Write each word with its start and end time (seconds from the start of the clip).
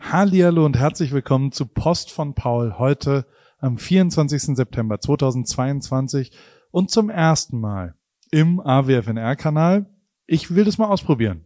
Hallihallo 0.00 0.64
und 0.64 0.76
herzlich 0.76 1.12
willkommen 1.12 1.52
zu 1.52 1.66
Post 1.66 2.12
von 2.12 2.34
Paul 2.34 2.78
heute 2.78 3.26
am 3.58 3.78
24. 3.78 4.54
September 4.54 5.00
2022 5.00 6.32
und 6.70 6.90
zum 6.90 7.10
ersten 7.10 7.58
Mal 7.58 7.94
im 8.30 8.60
AWFNR-Kanal. 8.60 9.86
Ich 10.26 10.54
will 10.54 10.64
das 10.64 10.78
mal 10.78 10.88
ausprobieren. 10.88 11.44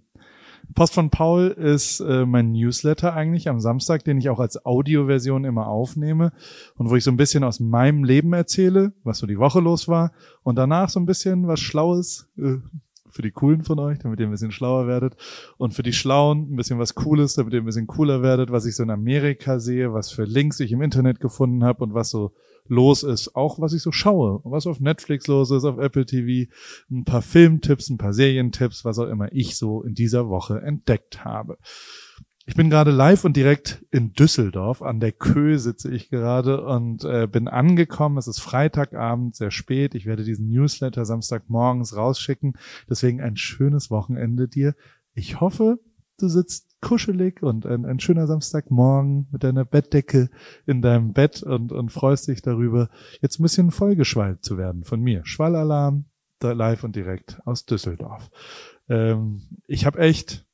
Post 0.75 0.95
von 0.95 1.11
Paul 1.11 1.49
ist 1.49 2.01
äh, 2.01 2.27
mein 2.27 2.53
Newsletter 2.53 3.15
eigentlich 3.15 3.49
am 3.49 3.61
Samstag, 3.61 4.05
den 4.05 4.19
ich 4.19 4.29
auch 4.29 4.41
als 4.41 4.65
Audioversion 4.65 5.45
immer 5.45 5.69
aufnehme 5.69 6.33
und 6.77 6.91
wo 6.91 6.97
ich 6.97 7.05
so 7.05 7.11
ein 7.11 7.17
bisschen 7.17 7.45
aus 7.45 7.61
meinem 7.61 8.05
Leben 8.05 8.33
erzähle, 8.33 8.93
was 9.05 9.19
so 9.19 9.27
die 9.27 9.39
Woche 9.39 9.61
los 9.61 9.89
war 9.89 10.13
und 10.43 10.57
danach 10.57 10.91
so 10.91 11.01
ein 11.01 11.07
bisschen 11.07 11.47
was 11.47 11.61
Schlaues, 11.61 12.29
äh, 12.37 12.59
für 13.13 13.23
die 13.23 13.31
Coolen 13.31 13.63
von 13.63 13.79
euch, 13.79 13.99
damit 13.99 14.21
ihr 14.21 14.27
ein 14.27 14.31
bisschen 14.31 14.53
schlauer 14.53 14.87
werdet. 14.87 15.17
Und 15.59 15.75
für 15.75 15.83
die 15.83 15.93
Schlauen 15.93 16.53
ein 16.53 16.57
bisschen 16.57 16.79
was 16.79 16.95
Cooles, 16.95 17.35
damit 17.35 17.53
ihr 17.55 17.61
ein 17.61 17.67
bisschen 17.67 17.87
cooler 17.87 18.23
werdet, 18.23 18.51
was 18.51 18.67
ich 18.67 18.77
so 18.77 18.83
in 18.83 18.91
Amerika 18.91 19.59
sehe, 19.59 19.93
was 19.93 20.11
für 20.11 20.25
Links 20.25 20.61
ich 20.61 20.73
im 20.73 20.83
Internet 20.83 21.21
gefunden 21.21 21.65
habe 21.65 21.85
und 21.85 21.95
was 21.95 22.11
so 22.11 22.33
los 22.67 23.03
ist. 23.03 23.35
Auch 23.35 23.61
was 23.61 23.73
ich 23.73 23.83
so 23.83 23.93
schaue, 23.93 24.41
was 24.45 24.67
auf 24.67 24.81
Netflix 24.81 25.27
los 25.27 25.51
ist, 25.51 25.65
auf 25.65 25.79
Apple 25.79 26.07
TV, 26.07 26.51
ein 26.91 27.05
paar 27.05 27.23
Filmtipps, 27.23 27.91
ein 27.91 27.99
paar 27.99 28.13
Serientipps, 28.13 28.85
was 28.85 28.99
auch 28.99 29.09
immer 29.09 29.33
ich 29.33 29.57
so 29.57 29.83
in 29.83 29.95
dieser 29.95 30.29
Woche 30.29 30.63
entdeckt 30.63 31.25
habe. 31.25 31.59
Ich 32.51 32.57
bin 32.57 32.69
gerade 32.69 32.91
live 32.91 33.25
und 33.25 33.37
direkt 33.37 33.87
in 33.93 34.13
Düsseldorf. 34.13 34.83
An 34.83 34.99
der 34.99 35.13
Kö 35.13 35.57
sitze 35.57 35.89
ich 35.89 36.11
gerade 36.11 36.65
und 36.67 37.05
äh, 37.05 37.29
bin 37.31 37.47
angekommen. 37.47 38.19
Es 38.19 38.27
ist 38.27 38.41
Freitagabend, 38.41 39.37
sehr 39.37 39.53
spät. 39.53 39.95
Ich 39.95 40.05
werde 40.05 40.25
diesen 40.25 40.49
Newsletter 40.49 41.05
Samstagmorgens 41.05 41.97
rausschicken. 41.97 42.55
Deswegen 42.89 43.21
ein 43.21 43.37
schönes 43.37 43.89
Wochenende 43.93 44.49
dir. 44.49 44.75
Ich 45.15 45.41
hoffe, 45.41 45.79
du 46.19 46.27
sitzt 46.27 46.81
kuschelig 46.81 47.41
und 47.41 47.67
ein, 47.67 47.87
ein 47.87 48.01
schöner 48.01 48.27
Samstagmorgen 48.27 49.29
mit 49.31 49.45
deiner 49.45 49.65
Bettdecke 49.65 50.29
in 50.67 50.83
deinem 50.83 51.13
Bett 51.13 51.45
und, 51.45 51.71
und 51.71 51.93
freust 51.93 52.27
dich 52.27 52.43
darüber, 52.43 52.91
jetzt 53.21 53.39
ein 53.39 53.45
bisschen 53.45 53.71
vollgeschwallt 53.71 54.45
zu 54.45 54.59
werden 54.59 54.83
von 54.83 55.01
mir. 55.01 55.25
Schwallalarm, 55.25 56.07
live 56.43 56.83
und 56.83 56.97
direkt 56.97 57.41
aus 57.45 57.65
Düsseldorf. 57.65 58.29
Ähm, 58.89 59.43
ich 59.69 59.87
habe 59.87 60.01
echt 60.01 60.45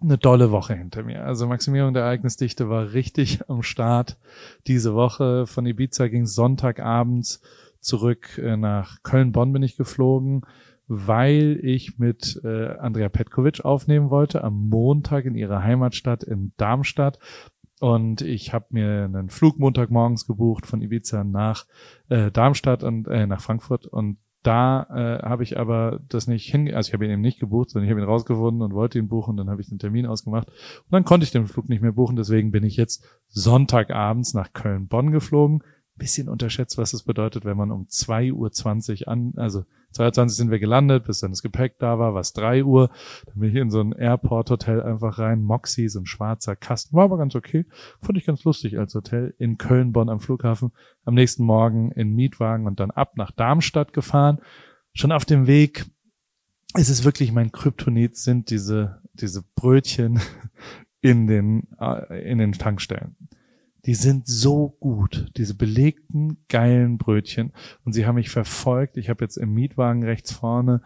eine 0.00 0.18
tolle 0.18 0.50
Woche 0.50 0.74
hinter 0.74 1.02
mir. 1.02 1.24
Also 1.24 1.46
Maximierung 1.46 1.92
der 1.92 2.04
Ereignisdichte 2.04 2.68
war 2.68 2.92
richtig 2.92 3.48
am 3.48 3.62
Start 3.62 4.16
diese 4.66 4.94
Woche. 4.94 5.46
Von 5.46 5.66
Ibiza 5.66 6.08
ging 6.08 6.26
Sonntagabends 6.26 7.42
zurück 7.80 8.38
äh, 8.38 8.56
nach 8.56 9.02
Köln-Bonn 9.02 9.52
bin 9.52 9.62
ich 9.62 9.76
geflogen, 9.76 10.42
weil 10.86 11.60
ich 11.62 11.98
mit 11.98 12.40
äh, 12.44 12.76
Andrea 12.76 13.08
Petkovic 13.08 13.64
aufnehmen 13.64 14.10
wollte 14.10 14.42
am 14.44 14.68
Montag 14.68 15.24
in 15.24 15.34
ihrer 15.34 15.62
Heimatstadt 15.62 16.22
in 16.22 16.52
Darmstadt. 16.56 17.18
Und 17.80 18.22
ich 18.22 18.52
habe 18.52 18.66
mir 18.70 19.04
einen 19.04 19.28
Flug 19.28 19.58
Montagmorgens 19.58 20.26
gebucht 20.26 20.66
von 20.66 20.82
Ibiza 20.82 21.22
nach 21.22 21.66
äh, 22.08 22.30
Darmstadt 22.32 22.82
und 22.82 23.06
äh, 23.06 23.26
nach 23.26 23.40
Frankfurt 23.40 23.86
und 23.86 24.18
da 24.42 24.86
äh, 24.90 25.26
habe 25.26 25.42
ich 25.42 25.58
aber 25.58 26.00
das 26.08 26.26
nicht 26.26 26.50
hin, 26.50 26.72
also 26.72 26.88
ich 26.88 26.94
habe 26.94 27.04
ihn 27.04 27.10
eben 27.10 27.22
nicht 27.22 27.40
gebucht, 27.40 27.70
sondern 27.70 27.86
ich 27.86 27.90
habe 27.90 28.00
ihn 28.00 28.08
rausgefunden 28.08 28.62
und 28.62 28.72
wollte 28.72 28.98
ihn 28.98 29.08
buchen. 29.08 29.36
Dann 29.36 29.50
habe 29.50 29.60
ich 29.60 29.68
den 29.68 29.78
Termin 29.78 30.06
ausgemacht 30.06 30.48
und 30.48 30.92
dann 30.92 31.04
konnte 31.04 31.24
ich 31.24 31.32
den 31.32 31.46
Flug 31.46 31.68
nicht 31.68 31.82
mehr 31.82 31.92
buchen. 31.92 32.16
Deswegen 32.16 32.50
bin 32.52 32.64
ich 32.64 32.76
jetzt 32.76 33.04
Sonntagabends 33.28 34.34
nach 34.34 34.52
Köln-Bonn 34.52 35.10
geflogen 35.10 35.62
bisschen 35.98 36.28
unterschätzt, 36.28 36.78
was 36.78 36.92
es 36.92 37.02
bedeutet, 37.02 37.44
wenn 37.44 37.56
man 37.56 37.70
um 37.70 37.86
2.20 37.86 39.02
Uhr 39.02 39.08
an, 39.08 39.32
also 39.36 39.64
22 39.92 40.36
sind 40.36 40.50
wir 40.50 40.58
gelandet, 40.58 41.04
bis 41.04 41.20
dann 41.20 41.30
das 41.30 41.42
Gepäck 41.42 41.78
da 41.78 41.98
war, 41.98 42.14
was 42.14 42.32
3 42.34 42.64
Uhr. 42.64 42.90
Dann 43.26 43.40
bin 43.40 43.50
ich 43.50 43.56
in 43.56 43.70
so 43.70 43.80
ein 43.80 43.92
Airport-Hotel 43.92 44.82
einfach 44.82 45.18
rein. 45.18 45.42
Moxie, 45.42 45.88
so 45.88 46.00
ein 46.00 46.06
schwarzer 46.06 46.56
Kasten. 46.56 46.96
War 46.96 47.04
aber 47.04 47.18
ganz 47.18 47.34
okay. 47.34 47.66
Fand 48.00 48.18
ich 48.18 48.26
ganz 48.26 48.44
lustig 48.44 48.78
als 48.78 48.94
Hotel 48.94 49.34
in 49.38 49.58
Köln-Bonn 49.58 50.08
am 50.08 50.20
Flughafen. 50.20 50.72
Am 51.04 51.14
nächsten 51.14 51.44
Morgen 51.44 51.90
in 51.92 52.14
Mietwagen 52.14 52.66
und 52.66 52.80
dann 52.80 52.90
ab 52.90 53.16
nach 53.16 53.30
Darmstadt 53.30 53.92
gefahren. 53.92 54.38
Schon 54.92 55.12
auf 55.12 55.24
dem 55.24 55.46
Weg 55.46 55.86
ist 56.76 56.90
es 56.90 57.04
wirklich 57.04 57.32
mein 57.32 57.50
Kryptonit 57.50 58.16
sind 58.16 58.50
diese, 58.50 59.00
diese 59.14 59.42
Brötchen 59.54 60.20
in 61.00 61.26
den, 61.26 61.68
äh, 61.80 62.30
in 62.30 62.38
den 62.38 62.52
Tankstellen 62.52 63.16
die 63.88 63.94
sind 63.94 64.26
so 64.26 64.76
gut, 64.80 65.32
diese 65.38 65.54
belegten, 65.54 66.44
geilen 66.50 66.98
Brötchen. 66.98 67.54
Und 67.86 67.94
sie 67.94 68.04
haben 68.04 68.16
mich 68.16 68.28
verfolgt. 68.28 68.98
Ich 68.98 69.08
habe 69.08 69.24
jetzt 69.24 69.38
im 69.38 69.54
Mietwagen 69.54 70.02
rechts 70.02 70.30
vorne 70.30 70.82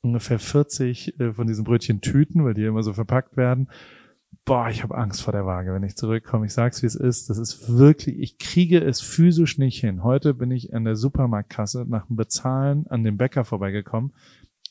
ungefähr 0.00 0.38
40 0.38 1.18
äh, 1.18 1.32
von 1.32 1.48
diesen 1.48 1.64
Brötchen 1.64 2.02
Tüten, 2.02 2.44
weil 2.44 2.54
die 2.54 2.62
immer 2.62 2.84
so 2.84 2.92
verpackt 2.92 3.36
werden. 3.36 3.68
Boah, 4.44 4.68
ich 4.70 4.84
habe 4.84 4.96
Angst 4.96 5.22
vor 5.22 5.32
der 5.32 5.44
Waage, 5.44 5.74
wenn 5.74 5.82
ich 5.82 5.96
zurückkomme. 5.96 6.46
Ich 6.46 6.52
sag's, 6.52 6.84
wie 6.84 6.86
es 6.86 6.94
ist. 6.94 7.30
Das 7.30 7.38
ist 7.38 7.76
wirklich, 7.76 8.16
ich 8.20 8.38
kriege 8.38 8.78
es 8.78 9.00
physisch 9.00 9.58
nicht 9.58 9.80
hin. 9.80 10.04
Heute 10.04 10.34
bin 10.34 10.52
ich 10.52 10.72
an 10.72 10.84
der 10.84 10.94
Supermarktkasse 10.94 11.84
nach 11.88 12.06
dem 12.06 12.14
Bezahlen 12.14 12.86
an 12.86 13.02
dem 13.02 13.16
Bäcker 13.16 13.44
vorbeigekommen 13.44 14.12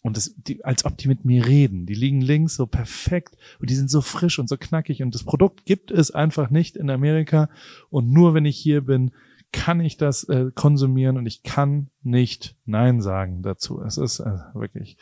und 0.03 0.17
das, 0.17 0.35
die, 0.35 0.63
als 0.63 0.85
ob 0.85 0.97
die 0.97 1.07
mit 1.07 1.25
mir 1.25 1.47
reden. 1.47 1.85
Die 1.85 1.95
liegen 1.95 2.21
links 2.21 2.55
so 2.55 2.67
perfekt 2.67 3.37
und 3.59 3.69
die 3.69 3.75
sind 3.75 3.89
so 3.89 4.01
frisch 4.01 4.37
und 4.37 4.47
so 4.47 4.57
knackig 4.57 5.01
und 5.01 5.15
das 5.15 5.23
Produkt 5.23 5.65
gibt 5.65 5.89
es 5.89 6.11
einfach 6.11 6.49
nicht 6.49 6.75
in 6.75 6.89
Amerika 6.89 7.49
und 7.89 8.11
nur 8.11 8.33
wenn 8.33 8.45
ich 8.45 8.57
hier 8.57 8.81
bin, 8.81 9.11
kann 9.51 9.79
ich 9.79 9.97
das 9.97 10.25
äh, 10.25 10.51
konsumieren 10.53 11.17
und 11.17 11.25
ich 11.25 11.43
kann 11.43 11.89
nicht 12.01 12.55
Nein 12.65 13.01
sagen 13.01 13.43
dazu. 13.43 13.81
Es 13.81 13.97
ist 13.97 14.19
äh, 14.19 14.37
wirklich 14.53 14.97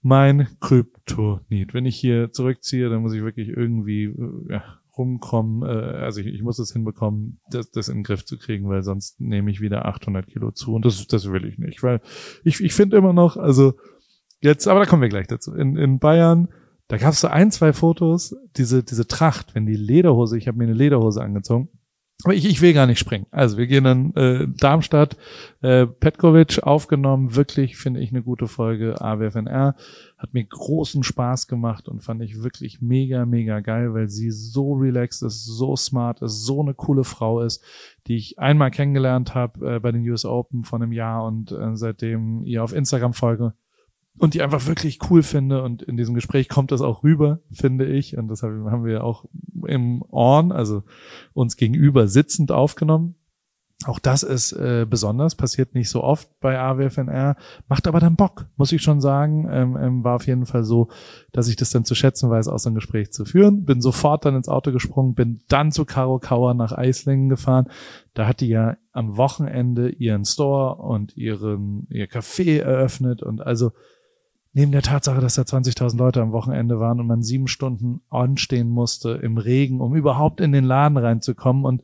mein 0.00 0.48
Kryptonit. 0.60 1.74
Wenn 1.74 1.86
ich 1.86 1.96
hier 1.96 2.32
zurückziehe, 2.32 2.88
dann 2.88 3.02
muss 3.02 3.12
ich 3.12 3.22
wirklich 3.22 3.48
irgendwie 3.48 4.04
äh, 4.48 4.60
rumkommen. 4.96 5.68
Äh, 5.68 5.96
also 5.98 6.20
ich, 6.20 6.28
ich 6.28 6.42
muss 6.42 6.58
es 6.58 6.72
hinbekommen, 6.72 7.40
das, 7.50 7.70
das 7.72 7.88
in 7.88 7.98
den 7.98 8.04
Griff 8.04 8.24
zu 8.24 8.38
kriegen, 8.38 8.68
weil 8.68 8.82
sonst 8.82 9.20
nehme 9.20 9.50
ich 9.50 9.60
wieder 9.60 9.86
800 9.86 10.26
Kilo 10.26 10.52
zu 10.52 10.74
und 10.74 10.84
das, 10.84 11.06
das 11.06 11.30
will 11.30 11.44
ich 11.44 11.58
nicht, 11.58 11.82
weil 11.82 12.00
ich, 12.44 12.60
ich 12.60 12.72
finde 12.72 12.96
immer 12.96 13.12
noch, 13.12 13.36
also 13.36 13.74
Jetzt, 14.42 14.66
aber 14.66 14.80
da 14.80 14.86
kommen 14.86 15.02
wir 15.02 15.08
gleich 15.08 15.26
dazu. 15.26 15.54
In, 15.54 15.76
in 15.76 15.98
Bayern, 15.98 16.48
da 16.88 16.96
gab 16.96 17.12
es 17.12 17.20
so 17.20 17.28
ein, 17.28 17.50
zwei 17.50 17.72
Fotos, 17.72 18.34
diese, 18.56 18.82
diese 18.82 19.06
Tracht, 19.06 19.54
wenn 19.54 19.66
die 19.66 19.76
Lederhose, 19.76 20.36
ich 20.38 20.48
habe 20.48 20.58
mir 20.58 20.64
eine 20.64 20.74
Lederhose 20.74 21.22
angezogen. 21.22 21.68
Aber 22.24 22.34
ich, 22.34 22.44
ich 22.44 22.60
will 22.60 22.74
gar 22.74 22.86
nicht 22.86 22.98
springen. 22.98 23.26
Also 23.30 23.56
wir 23.56 23.66
gehen 23.66 23.84
dann 23.84 24.12
äh, 24.14 24.46
Darmstadt, 24.48 25.16
äh, 25.62 25.86
Petkovic 25.86 26.62
aufgenommen, 26.62 27.34
wirklich 27.34 27.76
finde 27.76 28.00
ich 28.00 28.10
eine 28.10 28.22
gute 28.22 28.46
Folge. 28.46 29.00
AWFNR 29.00 29.74
hat 30.18 30.34
mir 30.34 30.44
großen 30.44 31.02
Spaß 31.02 31.46
gemacht 31.46 31.88
und 31.88 32.02
fand 32.02 32.22
ich 32.22 32.42
wirklich 32.42 32.82
mega, 32.82 33.24
mega 33.24 33.60
geil, 33.60 33.94
weil 33.94 34.08
sie 34.08 34.30
so 34.30 34.74
relaxed 34.74 35.22
ist, 35.22 35.46
so 35.46 35.76
smart 35.76 36.20
ist, 36.20 36.44
so 36.44 36.60
eine 36.60 36.74
coole 36.74 37.04
Frau 37.04 37.40
ist, 37.40 37.64
die 38.06 38.16
ich 38.16 38.38
einmal 38.38 38.70
kennengelernt 38.70 39.34
habe 39.34 39.76
äh, 39.76 39.80
bei 39.80 39.90
den 39.92 40.06
US 40.10 40.26
Open 40.26 40.64
vor 40.64 40.80
einem 40.80 40.92
Jahr 40.92 41.24
und 41.24 41.52
äh, 41.52 41.74
seitdem 41.74 42.44
ihr 42.44 42.62
auf 42.62 42.74
Instagram 42.74 43.14
folge 43.14 43.54
und 44.18 44.34
die 44.34 44.42
einfach 44.42 44.66
wirklich 44.66 44.98
cool 45.10 45.22
finde 45.22 45.62
und 45.62 45.82
in 45.82 45.96
diesem 45.96 46.14
Gespräch 46.14 46.48
kommt 46.48 46.72
das 46.72 46.82
auch 46.82 47.02
rüber, 47.02 47.40
finde 47.50 47.86
ich 47.86 48.16
und 48.16 48.28
das 48.28 48.42
haben 48.42 48.84
wir 48.84 49.04
auch 49.04 49.24
im 49.66 50.02
On, 50.10 50.52
also 50.52 50.82
uns 51.32 51.56
gegenüber 51.56 52.08
sitzend 52.08 52.52
aufgenommen. 52.52 53.14
Auch 53.86 53.98
das 53.98 54.22
ist 54.22 54.52
äh, 54.52 54.86
besonders, 54.88 55.36
passiert 55.36 55.74
nicht 55.74 55.88
so 55.88 56.04
oft 56.04 56.28
bei 56.40 56.58
AWFNR, 56.58 57.34
macht 57.66 57.88
aber 57.88 57.98
dann 57.98 58.14
Bock, 58.14 58.46
muss 58.56 58.72
ich 58.72 58.82
schon 58.82 59.00
sagen. 59.00 59.48
Ähm, 59.50 59.78
ähm, 59.80 60.04
war 60.04 60.16
auf 60.16 60.26
jeden 60.26 60.44
Fall 60.44 60.64
so, 60.64 60.88
dass 61.32 61.48
ich 61.48 61.56
das 61.56 61.70
dann 61.70 61.86
zu 61.86 61.94
schätzen 61.94 62.28
weiß, 62.28 62.48
auch 62.48 62.58
so 62.58 62.68
ein 62.68 62.74
Gespräch 62.74 63.10
zu 63.10 63.24
führen. 63.24 63.64
Bin 63.64 63.80
sofort 63.80 64.26
dann 64.26 64.36
ins 64.36 64.48
Auto 64.48 64.70
gesprungen, 64.70 65.14
bin 65.14 65.40
dann 65.48 65.72
zu 65.72 65.86
Caro 65.86 66.18
Kauer 66.18 66.52
nach 66.52 66.72
Eislingen 66.72 67.30
gefahren. 67.30 67.70
Da 68.12 68.26
hat 68.26 68.42
die 68.42 68.48
ja 68.48 68.76
am 68.92 69.16
Wochenende 69.16 69.88
ihren 69.88 70.26
Store 70.26 70.74
und 70.74 71.16
ihren 71.16 71.86
ihr 71.88 72.06
Café 72.06 72.60
eröffnet 72.60 73.22
und 73.22 73.40
also 73.40 73.72
neben 74.52 74.72
der 74.72 74.82
Tatsache, 74.82 75.20
dass 75.20 75.36
da 75.36 75.42
20.000 75.42 75.96
Leute 75.96 76.20
am 76.20 76.32
Wochenende 76.32 76.80
waren 76.80 77.00
und 77.00 77.06
man 77.06 77.22
sieben 77.22 77.46
Stunden 77.46 78.00
anstehen 78.10 78.68
musste 78.68 79.12
im 79.12 79.38
Regen, 79.38 79.80
um 79.80 79.94
überhaupt 79.94 80.40
in 80.40 80.52
den 80.52 80.64
Laden 80.64 80.96
reinzukommen 80.96 81.64
und 81.64 81.82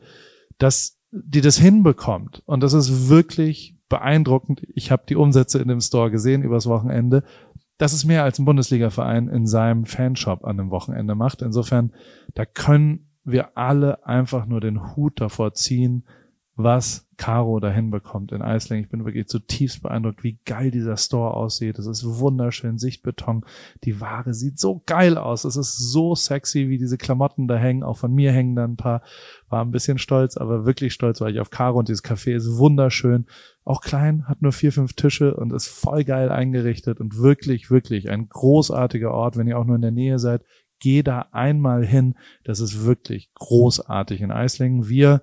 dass 0.59 0.99
die 1.13 1.41
das 1.41 1.57
hinbekommt. 1.57 2.43
Und 2.47 2.63
das 2.63 2.73
ist 2.73 3.09
wirklich 3.09 3.77
beeindruckend. 3.89 4.63
Ich 4.75 4.91
habe 4.91 5.05
die 5.09 5.17
Umsätze 5.17 5.61
in 5.61 5.69
dem 5.69 5.81
Store 5.81 6.11
gesehen 6.11 6.43
übers 6.43 6.67
Wochenende. 6.67 7.23
Das 7.79 7.93
ist 7.93 8.05
mehr 8.05 8.25
als 8.25 8.39
ein 8.39 8.45
Bundesliga-Verein 8.45 9.29
in 9.29 9.47
seinem 9.47 9.85
Fanshop 9.85 10.45
an 10.45 10.59
einem 10.59 10.71
Wochenende 10.71 11.15
macht. 11.15 11.43
Insofern, 11.43 11.93
da 12.35 12.45
können 12.45 13.11
wir 13.23 13.57
alle 13.57 14.05
einfach 14.07 14.47
nur 14.47 14.61
den 14.61 14.97
Hut 14.97 15.21
davor 15.21 15.55
ziehen, 15.55 16.05
was 16.57 17.07
Caro 17.19 17.61
dahin 17.61 17.91
bekommt 17.91 18.33
in 18.33 18.43
Eisling. 18.43 18.83
Ich 18.83 18.89
bin 18.89 19.05
wirklich 19.05 19.27
zutiefst 19.27 19.83
beeindruckt, 19.83 20.25
wie 20.25 20.39
geil 20.45 20.71
dieser 20.71 20.97
Store 20.97 21.35
aussieht. 21.35 21.79
Es 21.79 21.87
ist 21.87 22.05
wunderschön, 22.05 22.79
Sichtbeton. 22.79 23.45
Die 23.85 24.01
Ware 24.01 24.33
sieht 24.33 24.59
so 24.59 24.83
geil 24.87 25.19
aus. 25.19 25.45
Es 25.45 25.57
ist 25.57 25.77
so 25.77 26.15
sexy, 26.15 26.69
wie 26.69 26.79
diese 26.79 26.97
Klamotten 26.97 27.47
da 27.47 27.57
hängen. 27.57 27.83
Auch 27.83 27.99
von 27.99 28.13
mir 28.13 28.33
hängen 28.33 28.57
da 28.57 28.65
ein 28.65 28.77
paar. 28.77 29.03
War 29.49 29.63
ein 29.63 29.71
bisschen 29.71 29.99
stolz, 29.99 30.37
aber 30.37 30.65
wirklich 30.65 30.95
stolz 30.95 31.21
war 31.21 31.29
ich 31.29 31.41
auf 31.41 31.51
Caro 31.51 31.79
und 31.79 31.89
dieses 31.89 32.05
Café 32.05 32.35
ist 32.35 32.57
wunderschön. 32.57 33.27
Auch 33.65 33.83
klein, 33.83 34.27
hat 34.27 34.41
nur 34.41 34.53
vier, 34.53 34.73
fünf 34.73 34.95
Tische 34.95 35.35
und 35.37 35.53
ist 35.53 35.69
voll 35.69 36.05
geil 36.05 36.31
eingerichtet 36.31 37.01
und 37.01 37.19
wirklich, 37.19 37.71
wirklich 37.71 38.09
ein 38.09 38.29
großartiger 38.29 39.11
Ort. 39.11 39.37
Wenn 39.37 39.47
ihr 39.47 39.59
auch 39.59 39.65
nur 39.65 39.77
in 39.77 39.83
der 39.83 39.91
Nähe 39.91 40.19
seid, 40.19 40.43
geh 40.81 41.03
da 41.03 41.29
einmal 41.33 41.85
hin. 41.85 42.15
Das 42.45 42.61
ist 42.61 42.85
wirklich 42.85 43.31
großartig 43.35 44.21
in 44.21 44.31
Eislingen. 44.31 44.89
Wir 44.89 45.23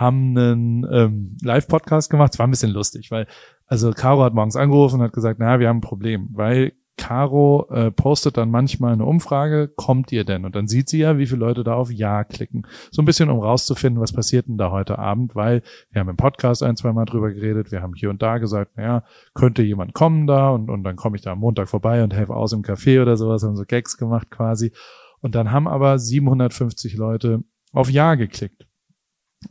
haben 0.00 0.36
einen 0.36 0.86
ähm, 0.90 1.36
Live-Podcast 1.42 2.08
gemacht. 2.08 2.32
Es 2.32 2.38
war 2.38 2.46
ein 2.46 2.50
bisschen 2.50 2.70
lustig, 2.70 3.10
weil 3.10 3.26
also 3.66 3.92
Caro 3.92 4.24
hat 4.24 4.34
morgens 4.34 4.56
angerufen 4.56 4.96
und 4.96 5.02
hat 5.02 5.12
gesagt, 5.12 5.38
naja, 5.38 5.60
wir 5.60 5.68
haben 5.68 5.78
ein 5.78 5.82
Problem, 5.82 6.30
weil 6.32 6.72
Caro 6.96 7.66
äh, 7.70 7.90
postet 7.90 8.36
dann 8.36 8.50
manchmal 8.50 8.92
eine 8.92 9.04
Umfrage, 9.04 9.68
kommt 9.68 10.10
ihr 10.10 10.24
denn? 10.24 10.44
Und 10.44 10.54
dann 10.54 10.68
sieht 10.68 10.88
sie 10.88 10.98
ja, 10.98 11.18
wie 11.18 11.26
viele 11.26 11.40
Leute 11.40 11.64
da 11.64 11.74
auf 11.74 11.90
Ja 11.90 12.24
klicken. 12.24 12.66
So 12.90 13.00
ein 13.00 13.04
bisschen, 13.04 13.30
um 13.30 13.40
rauszufinden, 13.40 14.02
was 14.02 14.12
passiert 14.12 14.48
denn 14.48 14.58
da 14.58 14.70
heute 14.70 14.98
Abend, 14.98 15.34
weil 15.34 15.62
wir 15.90 16.00
haben 16.00 16.08
im 16.08 16.16
Podcast 16.16 16.62
ein, 16.62 16.76
zwei 16.76 16.92
Mal 16.92 17.04
drüber 17.04 17.30
geredet, 17.32 17.70
wir 17.70 17.80
haben 17.82 17.94
hier 17.94 18.10
und 18.10 18.22
da 18.22 18.38
gesagt, 18.38 18.76
naja, 18.76 19.04
könnte 19.34 19.62
jemand 19.62 19.94
kommen 19.94 20.26
da 20.26 20.50
und, 20.50 20.70
und 20.70 20.82
dann 20.82 20.96
komme 20.96 21.16
ich 21.16 21.22
da 21.22 21.32
am 21.32 21.40
Montag 21.40 21.68
vorbei 21.68 22.02
und 22.02 22.14
helfe 22.14 22.34
aus 22.34 22.52
im 22.52 22.62
Café 22.62 23.00
oder 23.00 23.16
sowas, 23.16 23.42
haben 23.42 23.56
so 23.56 23.64
Gags 23.66 23.96
gemacht 23.96 24.30
quasi. 24.30 24.72
Und 25.20 25.34
dann 25.34 25.52
haben 25.52 25.68
aber 25.68 25.98
750 25.98 26.96
Leute 26.96 27.44
auf 27.72 27.90
Ja 27.90 28.14
geklickt. 28.14 28.66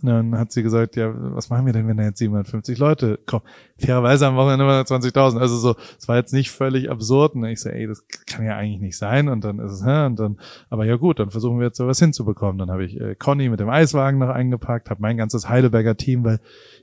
Und 0.02 0.08
dann 0.08 0.38
hat 0.38 0.52
sie 0.52 0.62
gesagt, 0.62 0.96
ja, 0.96 1.12
was 1.16 1.50
machen 1.50 1.66
wir 1.66 1.74
denn, 1.74 1.88
wenn 1.88 1.98
da 1.98 2.04
jetzt 2.04 2.20
750 2.20 2.78
Leute 2.78 3.20
kommen? 3.26 3.44
Fairerweise 3.80 4.28
am 4.28 4.36
Wochenende 4.36 4.64
immer 4.64 4.82
20.000. 4.82 5.40
Also 5.40 5.58
so, 5.58 5.76
es 5.98 6.08
war 6.08 6.16
jetzt 6.16 6.32
nicht 6.32 6.52
völlig 6.52 6.92
absurd. 6.92 7.34
Und 7.34 7.44
ich 7.46 7.60
so, 7.60 7.70
ey, 7.70 7.88
das 7.88 8.06
kann 8.28 8.46
ja 8.46 8.56
eigentlich 8.56 8.82
nicht 8.82 8.98
sein. 8.98 9.30
Und 9.30 9.44
dann 9.44 9.58
ist 9.58 9.72
es, 9.72 9.84
hä, 9.84 10.06
und 10.06 10.20
dann, 10.20 10.38
aber 10.70 10.86
ja 10.86 10.96
gut, 10.96 11.20
dann 11.20 11.32
versuchen 11.32 11.58
wir 11.58 11.68
jetzt 11.68 11.78
so 11.78 11.88
was 11.88 11.98
hinzubekommen. 11.98 12.60
Dann 12.60 12.70
habe 12.70 12.86
ich 12.86 13.02
äh, 13.02 13.16
Conny 13.16 13.50
mit 13.50 13.60
dem 13.60 13.70
Eiswagen 13.70 14.20
noch 14.20 14.30
eingepackt, 14.30 14.92
habe 14.92 15.02
mein 15.02 15.18
ganzes 15.18 15.50
Heidelberger 15.50 15.98
Team, 15.98 16.24
weil 16.24 16.40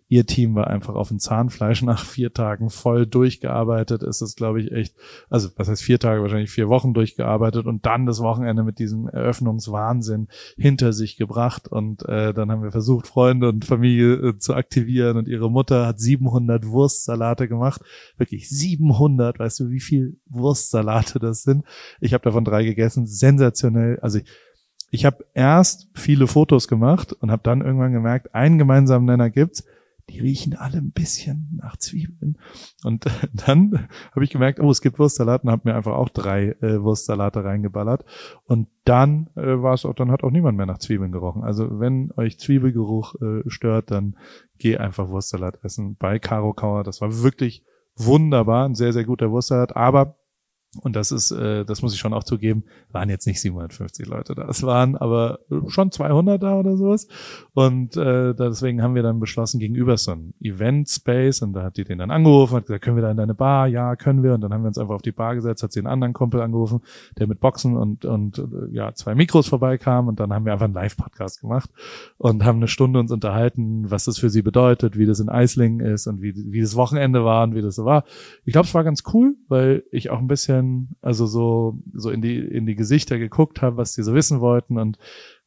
Ihr 0.08 0.24
Team 0.24 0.54
war 0.54 0.68
einfach 0.68 0.94
auf 0.94 1.08
dem 1.08 1.18
Zahnfleisch 1.18 1.82
nach 1.82 2.04
vier 2.04 2.32
Tagen 2.32 2.70
voll 2.70 3.06
durchgearbeitet. 3.06 4.04
Es 4.04 4.22
ist, 4.22 4.36
glaube 4.36 4.60
ich, 4.60 4.70
echt, 4.70 4.94
also 5.28 5.48
was 5.56 5.68
heißt 5.68 5.82
vier 5.82 5.98
Tage, 5.98 6.22
wahrscheinlich 6.22 6.50
vier 6.50 6.68
Wochen 6.68 6.94
durchgearbeitet 6.94 7.66
und 7.66 7.86
dann 7.86 8.06
das 8.06 8.20
Wochenende 8.20 8.62
mit 8.62 8.78
diesem 8.78 9.08
Eröffnungswahnsinn 9.08 10.28
hinter 10.56 10.92
sich 10.92 11.16
gebracht. 11.16 11.66
Und 11.66 12.08
äh, 12.08 12.32
dann 12.32 12.52
haben 12.52 12.62
wir 12.62 12.70
versucht, 12.70 13.08
Freunde 13.08 13.48
und 13.48 13.64
Familie 13.64 14.14
äh, 14.14 14.38
zu 14.38 14.54
aktivieren 14.54 15.16
und 15.16 15.26
ihre 15.26 15.50
Mutter 15.50 15.86
hat 15.86 15.98
700 15.98 16.68
Wurstsalate 16.68 17.48
gemacht. 17.48 17.80
Wirklich 18.16 18.48
700, 18.48 19.40
weißt 19.40 19.58
du, 19.58 19.70
wie 19.70 19.80
viel 19.80 20.20
Wurstsalate 20.26 21.18
das 21.18 21.42
sind? 21.42 21.64
Ich 22.00 22.14
habe 22.14 22.22
davon 22.22 22.44
drei 22.44 22.62
gegessen, 22.62 23.08
sensationell. 23.08 23.98
Also 24.00 24.18
ich, 24.18 24.26
ich 24.92 25.04
habe 25.04 25.24
erst 25.34 25.88
viele 25.94 26.28
Fotos 26.28 26.68
gemacht 26.68 27.12
und 27.12 27.32
habe 27.32 27.42
dann 27.42 27.60
irgendwann 27.60 27.92
gemerkt, 27.92 28.36
einen 28.36 28.58
gemeinsamen 28.58 29.06
Nenner 29.06 29.30
gibt's 29.30 29.64
die 30.08 30.20
riechen 30.20 30.54
alle 30.54 30.78
ein 30.78 30.92
bisschen 30.92 31.58
nach 31.60 31.76
Zwiebeln. 31.76 32.38
Und 32.84 33.06
dann 33.32 33.88
habe 34.12 34.24
ich 34.24 34.30
gemerkt, 34.30 34.60
oh, 34.60 34.70
es 34.70 34.80
gibt 34.80 34.98
Wurstsalat 34.98 35.44
und 35.44 35.50
habe 35.50 35.68
mir 35.68 35.74
einfach 35.74 35.94
auch 35.94 36.08
drei 36.08 36.56
äh, 36.60 36.82
Wurstsalate 36.82 37.44
reingeballert. 37.44 38.04
Und 38.44 38.68
dann 38.84 39.30
äh, 39.36 39.62
war 39.62 39.74
es 39.74 39.84
auch, 39.84 39.94
dann 39.94 40.10
hat 40.10 40.22
auch 40.22 40.30
niemand 40.30 40.56
mehr 40.56 40.66
nach 40.66 40.78
Zwiebeln 40.78 41.12
gerochen. 41.12 41.42
Also 41.42 41.80
wenn 41.80 42.12
euch 42.16 42.38
Zwiebelgeruch 42.38 43.14
äh, 43.20 43.42
stört, 43.50 43.90
dann 43.90 44.16
geh 44.58 44.76
einfach 44.76 45.08
Wurstsalat 45.08 45.58
essen 45.64 45.96
bei 45.96 46.18
Caro 46.18 46.52
Kauer. 46.52 46.84
Das 46.84 47.00
war 47.00 47.22
wirklich 47.22 47.64
wunderbar, 47.96 48.68
ein 48.68 48.74
sehr, 48.74 48.92
sehr 48.92 49.04
guter 49.04 49.30
Wurstsalat. 49.30 49.74
Aber 49.74 50.16
und 50.82 50.96
das 50.96 51.10
ist, 51.10 51.30
äh, 51.30 51.64
das 51.64 51.82
muss 51.82 51.94
ich 51.94 52.00
schon 52.00 52.12
auch 52.12 52.24
zugeben, 52.24 52.64
waren 52.90 53.08
jetzt 53.08 53.26
nicht 53.26 53.40
750 53.40 54.06
Leute 54.06 54.34
da. 54.34 54.48
Es 54.48 54.62
waren 54.62 54.96
aber 54.96 55.40
schon 55.68 55.90
200 55.90 56.42
da 56.42 56.58
oder 56.58 56.76
sowas. 56.76 57.08
Und 57.56 57.96
äh, 57.96 58.34
deswegen 58.34 58.82
haben 58.82 58.94
wir 58.94 59.02
dann 59.02 59.18
beschlossen, 59.18 59.58
gegenüber 59.58 59.96
so 59.96 60.12
ein 60.12 60.34
Event 60.40 60.88
Space, 60.88 61.42
und 61.42 61.52
da 61.52 61.64
hat 61.64 61.76
die 61.76 61.84
den 61.84 61.98
dann 61.98 62.10
angerufen, 62.10 62.56
hat 62.56 62.66
gesagt, 62.66 62.84
können 62.84 62.96
wir 62.96 63.02
da 63.02 63.10
in 63.10 63.16
deine 63.16 63.34
Bar? 63.34 63.66
Ja, 63.66 63.96
können 63.96 64.22
wir. 64.22 64.34
Und 64.34 64.42
dann 64.42 64.52
haben 64.52 64.62
wir 64.62 64.68
uns 64.68 64.78
einfach 64.78 64.94
auf 64.94 65.02
die 65.02 65.12
Bar 65.12 65.34
gesetzt, 65.34 65.62
hat 65.62 65.72
sie 65.72 65.80
einen 65.80 65.88
anderen 65.88 66.12
Kumpel 66.12 66.40
angerufen, 66.40 66.80
der 67.18 67.26
mit 67.26 67.40
Boxen 67.40 67.76
und, 67.76 68.04
und 68.04 68.42
ja, 68.70 68.94
zwei 68.94 69.14
Mikros 69.14 69.48
vorbeikam. 69.48 70.06
Und 70.06 70.20
dann 70.20 70.32
haben 70.32 70.44
wir 70.44 70.52
einfach 70.52 70.66
einen 70.66 70.74
Live-Podcast 70.74 71.40
gemacht 71.40 71.70
und 72.18 72.44
haben 72.44 72.58
eine 72.58 72.68
Stunde 72.68 73.00
uns 73.00 73.10
unterhalten, 73.10 73.90
was 73.90 74.04
das 74.04 74.18
für 74.18 74.30
sie 74.30 74.42
bedeutet, 74.42 74.96
wie 74.96 75.06
das 75.06 75.20
in 75.20 75.28
Eislingen 75.28 75.80
ist 75.80 76.06
und 76.06 76.22
wie, 76.22 76.34
wie 76.36 76.60
das 76.60 76.76
Wochenende 76.76 77.24
war 77.24 77.42
und 77.44 77.54
wie 77.54 77.62
das 77.62 77.74
so 77.74 77.84
war. 77.84 78.04
Ich 78.44 78.52
glaube, 78.52 78.66
es 78.66 78.74
war 78.74 78.84
ganz 78.84 79.02
cool, 79.12 79.34
weil 79.48 79.82
ich 79.90 80.10
auch 80.10 80.18
ein 80.18 80.28
bisschen 80.28 80.36
bisschen, 80.36 80.96
also 81.00 81.26
so, 81.26 81.78
so 81.94 82.10
in 82.10 82.20
die, 82.20 82.38
in 82.38 82.66
die 82.66 82.76
Gesichter 82.76 83.18
geguckt 83.18 83.62
habe, 83.62 83.76
was 83.76 83.94
die 83.94 84.02
so 84.02 84.14
wissen 84.14 84.40
wollten 84.40 84.78
und 84.78 84.98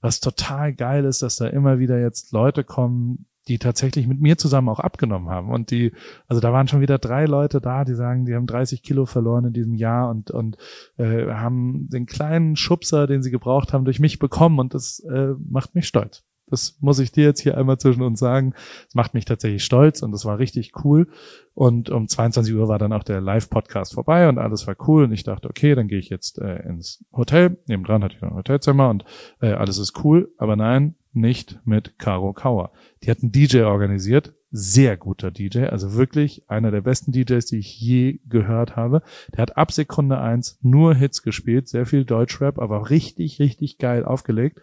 was 0.02 0.20
total 0.20 0.74
geil 0.74 1.06
ist, 1.06 1.22
dass 1.22 1.38
da 1.38 1.48
immer 1.48 1.80
wieder 1.80 2.00
jetzt 2.00 2.32
Leute 2.32 2.64
kommen, 2.64 3.26
die 3.48 3.58
tatsächlich 3.58 4.08
mit 4.08 4.22
mir 4.22 4.38
zusammen 4.38 4.70
auch 4.70 4.80
abgenommen 4.80 5.30
haben. 5.30 5.50
Und 5.50 5.72
die, 5.72 5.94
also 6.28 6.40
da 6.40 6.54
waren 6.54 6.68
schon 6.68 6.82
wieder 6.82 7.00
drei 7.00 7.26
Leute 7.26 7.60
da, 7.60 7.84
die 7.84 7.96
sagen, 7.96 8.26
die 8.26 8.36
haben 8.36 8.46
30 8.46 8.84
Kilo 8.84 9.06
verloren 9.06 9.46
in 9.46 9.54
diesem 9.54 9.74
Jahr 9.74 10.10
und, 10.10 10.30
und 10.30 10.58
äh, 10.98 11.26
haben 11.28 11.90
den 11.90 12.06
kleinen 12.06 12.56
Schubser, 12.56 13.08
den 13.08 13.24
sie 13.24 13.32
gebraucht 13.32 13.74
haben, 13.74 13.86
durch 13.86 14.00
mich 14.00 14.20
bekommen. 14.20 14.60
Und 14.60 14.76
das 14.76 15.00
äh, 15.00 15.34
macht 15.50 15.74
mich 15.74 15.88
stolz. 15.88 16.24
Das 16.50 16.78
muss 16.80 17.00
ich 17.00 17.12
dir 17.12 17.26
jetzt 17.26 17.42
hier 17.42 17.58
einmal 17.58 17.78
zwischen 17.78 18.02
uns 18.02 18.20
sagen. 18.20 18.54
Das 18.86 18.96
macht 18.96 19.14
mich 19.14 19.26
tatsächlich 19.26 19.64
stolz 19.64 20.02
und 20.02 20.12
das 20.12 20.26
war 20.26 20.40
richtig 20.40 20.74
cool. 20.84 21.08
Und 21.54 21.90
um 21.90 22.08
22 22.08 22.54
Uhr 22.56 22.68
war 22.68 22.80
dann 22.80 22.94
auch 22.94 23.04
der 23.04 23.22
Live-Podcast 23.22 23.94
vorbei 23.94 24.30
und 24.30 24.38
alles 24.38 24.66
war 24.68 24.76
cool. 24.88 25.04
Und 25.04 25.12
ich 25.12 25.24
dachte, 25.24 25.50
okay, 25.50 25.76
dann 25.76 25.88
gehe 25.88 26.00
ich 26.00 26.10
jetzt 26.10 26.40
äh, 26.40 26.64
ins 26.68 27.04
Hotel. 27.12 27.58
Nebendran 27.68 28.04
hatte 28.04 28.16
ich 28.16 28.22
noch 28.22 28.32
ein 28.32 28.38
Hotelzimmer 28.38 28.90
und 28.90 29.04
äh, 29.42 29.52
alles 29.52 29.78
ist 29.78 30.04
cool. 30.04 30.34
Aber 30.38 30.56
nein, 30.56 30.96
nicht 31.14 31.60
mit 31.66 31.98
Caro 32.00 32.34
Kauer. 32.34 32.72
Die 33.04 33.12
hat 33.12 33.22
einen 33.22 33.32
DJ 33.32 33.62
organisiert. 33.62 34.34
Sehr 34.52 34.98
guter 34.98 35.30
DJ, 35.30 35.66
also 35.66 35.94
wirklich 35.94 36.50
einer 36.50 36.72
der 36.72 36.82
besten 36.82 37.12
DJs, 37.12 37.46
die 37.46 37.60
ich 37.60 37.80
je 37.80 38.20
gehört 38.28 38.76
habe. 38.76 39.04
Der 39.34 39.44
hat 39.44 39.58
ab 39.58 39.72
Sekunde 39.72 40.20
eins 40.20 40.58
nur 40.64 40.96
Hits 40.96 41.22
gespielt, 41.22 41.68
sehr 41.68 41.86
viel 41.86 42.04
Deutschrap, 42.04 42.58
aber 42.58 42.90
richtig, 42.90 43.40
richtig 43.40 43.78
geil 43.78 44.04
aufgelegt. 44.04 44.60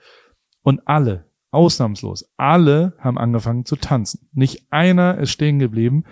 Und 0.63 0.89
alle, 0.89 1.26
Ausnahmslos. 1.51 2.31
Alle 2.37 2.95
haben 2.99 3.19
angefangen 3.19 3.65
zu 3.65 3.77
tanzen. 3.77 4.29
Nicht 4.33 4.67
einer 4.71 5.19
ist 5.19 5.31
stehen 5.31 5.59
geblieben. 5.59 6.05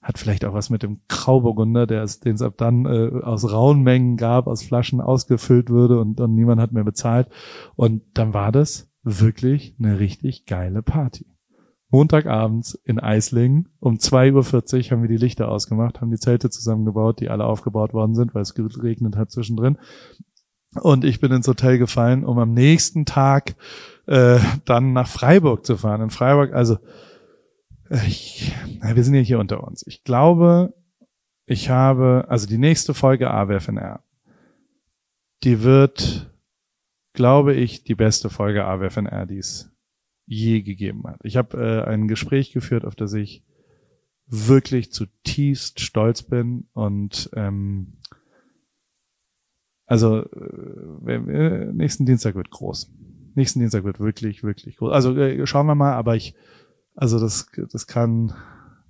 Hat 0.00 0.18
vielleicht 0.18 0.44
auch 0.44 0.54
was 0.54 0.70
mit 0.70 0.82
dem 0.82 1.00
Grauburgunder, 1.08 1.86
der 1.86 2.02
es, 2.02 2.20
den 2.20 2.36
es 2.36 2.42
ab 2.42 2.54
dann 2.56 2.86
äh, 2.86 3.22
aus 3.22 3.50
rauen 3.50 3.82
Mengen 3.82 4.16
gab, 4.16 4.46
aus 4.46 4.62
Flaschen 4.62 5.00
ausgefüllt 5.00 5.70
würde 5.70 6.00
und, 6.00 6.20
und 6.20 6.34
niemand 6.34 6.60
hat 6.60 6.72
mehr 6.72 6.84
bezahlt. 6.84 7.28
Und 7.76 8.02
dann 8.14 8.32
war 8.32 8.52
das 8.52 8.90
wirklich 9.02 9.74
eine 9.78 9.98
richtig 9.98 10.46
geile 10.46 10.82
Party. 10.82 11.26
Montagabends 11.90 12.74
in 12.84 13.00
Eislingen 13.00 13.68
um 13.80 13.96
2.40 13.96 14.76
Uhr 14.76 14.90
haben 14.90 15.02
wir 15.02 15.08
die 15.08 15.16
Lichter 15.16 15.48
ausgemacht, 15.50 16.00
haben 16.00 16.10
die 16.10 16.18
Zelte 16.18 16.50
zusammengebaut, 16.50 17.20
die 17.20 17.30
alle 17.30 17.44
aufgebaut 17.44 17.94
worden 17.94 18.14
sind, 18.14 18.34
weil 18.34 18.42
es 18.42 18.54
geregnet 18.54 19.16
hat 19.16 19.30
zwischendrin. 19.30 19.78
Und 20.80 21.04
ich 21.04 21.18
bin 21.18 21.32
ins 21.32 21.48
Hotel 21.48 21.78
gefallen, 21.78 22.24
um 22.24 22.38
am 22.38 22.52
nächsten 22.52 23.06
Tag 23.06 23.56
äh, 24.08 24.40
dann 24.64 24.94
nach 24.94 25.06
Freiburg 25.08 25.66
zu 25.66 25.76
fahren. 25.76 26.00
In 26.00 26.10
Freiburg, 26.10 26.54
also 26.54 26.78
ich, 28.06 28.54
wir 28.82 29.04
sind 29.04 29.14
ja 29.14 29.20
hier 29.20 29.38
unter 29.38 29.62
uns. 29.62 29.86
Ich 29.86 30.02
glaube, 30.02 30.74
ich 31.44 31.68
habe, 31.68 32.24
also 32.28 32.46
die 32.46 32.58
nächste 32.58 32.94
Folge 32.94 33.30
AWFNR, 33.30 34.02
die 35.44 35.62
wird, 35.62 36.34
glaube 37.12 37.54
ich, 37.54 37.84
die 37.84 37.94
beste 37.94 38.30
Folge 38.30 38.64
AWFNR, 38.64 39.26
die 39.26 39.38
es 39.38 39.70
je 40.26 40.62
gegeben 40.62 41.04
hat. 41.06 41.20
Ich 41.22 41.36
habe 41.36 41.58
äh, 41.58 41.90
ein 41.90 42.08
Gespräch 42.08 42.52
geführt, 42.52 42.84
auf 42.84 42.94
das 42.94 43.12
ich 43.12 43.44
wirklich 44.26 44.90
zutiefst 44.92 45.80
stolz 45.80 46.22
bin 46.22 46.68
und 46.72 47.30
ähm, 47.34 47.98
also 49.86 50.22
äh, 50.22 51.72
nächsten 51.72 52.04
Dienstag 52.04 52.34
wird 52.34 52.50
groß 52.50 52.90
nächsten 53.38 53.60
Dienstag 53.60 53.84
wird 53.84 54.00
wirklich, 54.00 54.42
wirklich 54.42 54.76
groß. 54.76 54.92
Also 54.92 55.16
äh, 55.16 55.46
schauen 55.46 55.66
wir 55.66 55.74
mal, 55.74 55.94
aber 55.94 56.16
ich, 56.16 56.34
also 56.94 57.18
das, 57.18 57.46
das 57.72 57.86
kann, 57.86 58.34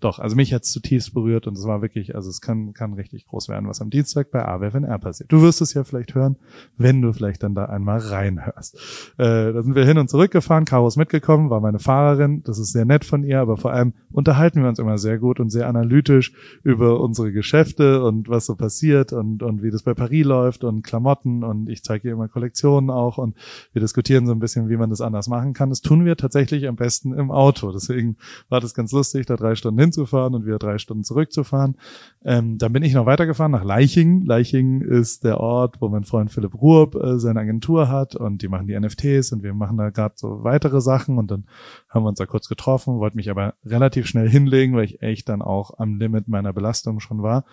doch, 0.00 0.20
also 0.20 0.36
mich 0.36 0.52
hat's 0.52 0.70
zutiefst 0.70 1.12
berührt 1.12 1.46
und 1.46 1.58
es 1.58 1.66
war 1.66 1.82
wirklich, 1.82 2.14
also 2.14 2.30
es 2.30 2.40
kann, 2.40 2.72
kann 2.72 2.92
richtig 2.92 3.26
groß 3.26 3.48
werden, 3.48 3.68
was 3.68 3.80
am 3.80 3.90
Dienstag 3.90 4.30
bei 4.30 4.46
AWFNR 4.46 4.98
passiert. 4.98 5.32
Du 5.32 5.42
wirst 5.42 5.60
es 5.60 5.74
ja 5.74 5.82
vielleicht 5.82 6.14
hören, 6.14 6.36
wenn 6.76 7.02
du 7.02 7.12
vielleicht 7.12 7.42
dann 7.42 7.54
da 7.54 7.64
einmal 7.64 7.98
reinhörst. 7.98 8.76
Äh, 9.18 9.52
da 9.52 9.62
sind 9.62 9.74
wir 9.74 9.84
hin 9.84 9.98
und 9.98 10.08
zurück 10.08 10.30
gefahren, 10.30 10.64
Caro 10.64 10.86
ist 10.86 10.96
mitgekommen, 10.96 11.50
war 11.50 11.60
meine 11.60 11.80
Fahrerin, 11.80 12.42
das 12.44 12.58
ist 12.58 12.72
sehr 12.72 12.84
nett 12.84 13.04
von 13.04 13.24
ihr, 13.24 13.40
aber 13.40 13.56
vor 13.56 13.72
allem 13.72 13.92
unterhalten 14.12 14.62
wir 14.62 14.68
uns 14.68 14.78
immer 14.78 14.98
sehr 14.98 15.18
gut 15.18 15.40
und 15.40 15.50
sehr 15.50 15.68
analytisch 15.68 16.32
über 16.62 17.00
unsere 17.00 17.32
Geschäfte 17.32 18.04
und 18.04 18.28
was 18.28 18.46
so 18.46 18.54
passiert 18.54 19.12
und, 19.12 19.42
und 19.42 19.62
wie 19.62 19.70
das 19.70 19.82
bei 19.82 19.94
Paris 19.94 20.24
läuft 20.24 20.62
und 20.62 20.82
Klamotten 20.82 21.42
und 21.42 21.68
ich 21.68 21.82
zeige 21.82 22.08
ihr 22.08 22.14
immer 22.14 22.28
Kollektionen 22.28 22.90
auch 22.90 23.18
und 23.18 23.34
wir 23.72 23.80
diskutieren 23.80 24.26
so 24.26 24.32
ein 24.32 24.38
bisschen, 24.38 24.68
wie 24.68 24.76
man 24.76 24.90
das 24.90 25.00
anders 25.00 25.26
machen 25.26 25.54
kann. 25.54 25.70
Das 25.70 25.80
tun 25.80 26.04
wir 26.04 26.16
tatsächlich 26.16 26.68
am 26.68 26.76
besten 26.76 27.12
im 27.12 27.32
Auto. 27.32 27.72
Deswegen 27.72 28.16
war 28.48 28.60
das 28.60 28.74
ganz 28.74 28.92
lustig, 28.92 29.26
da 29.26 29.34
drei 29.34 29.56
Stunden 29.56 29.80
hin 29.80 29.87
hinzufahren 29.88 30.34
und 30.34 30.46
wieder 30.46 30.58
drei 30.58 30.78
Stunden 30.78 31.04
zurückzufahren. 31.04 31.76
Ähm, 32.24 32.58
dann 32.58 32.72
bin 32.72 32.82
ich 32.82 32.94
noch 32.94 33.06
weitergefahren 33.06 33.52
nach 33.52 33.64
Leiching. 33.64 34.24
Leiching 34.24 34.82
ist 34.82 35.24
der 35.24 35.40
Ort, 35.40 35.80
wo 35.80 35.88
mein 35.88 36.04
Freund 36.04 36.30
Philipp 36.30 36.54
Ruhrb 36.54 36.94
äh, 36.94 37.18
seine 37.18 37.40
Agentur 37.40 37.88
hat 37.88 38.14
und 38.14 38.42
die 38.42 38.48
machen 38.48 38.66
die 38.66 38.78
NFTs 38.78 39.32
und 39.32 39.42
wir 39.42 39.54
machen 39.54 39.76
da 39.76 39.90
gerade 39.90 40.14
so 40.16 40.44
weitere 40.44 40.80
Sachen 40.80 41.18
und 41.18 41.30
dann 41.30 41.46
haben 41.88 42.04
wir 42.04 42.08
uns 42.08 42.18
da 42.18 42.26
kurz 42.26 42.48
getroffen, 42.48 42.98
wollte 42.98 43.16
mich 43.16 43.30
aber 43.30 43.54
relativ 43.64 44.06
schnell 44.06 44.28
hinlegen, 44.28 44.74
weil 44.76 44.84
ich 44.84 45.02
echt 45.02 45.28
dann 45.28 45.42
auch 45.42 45.78
am 45.78 45.96
Limit 45.96 46.28
meiner 46.28 46.52
Belastung 46.52 47.00
schon 47.00 47.22
war. 47.22 47.44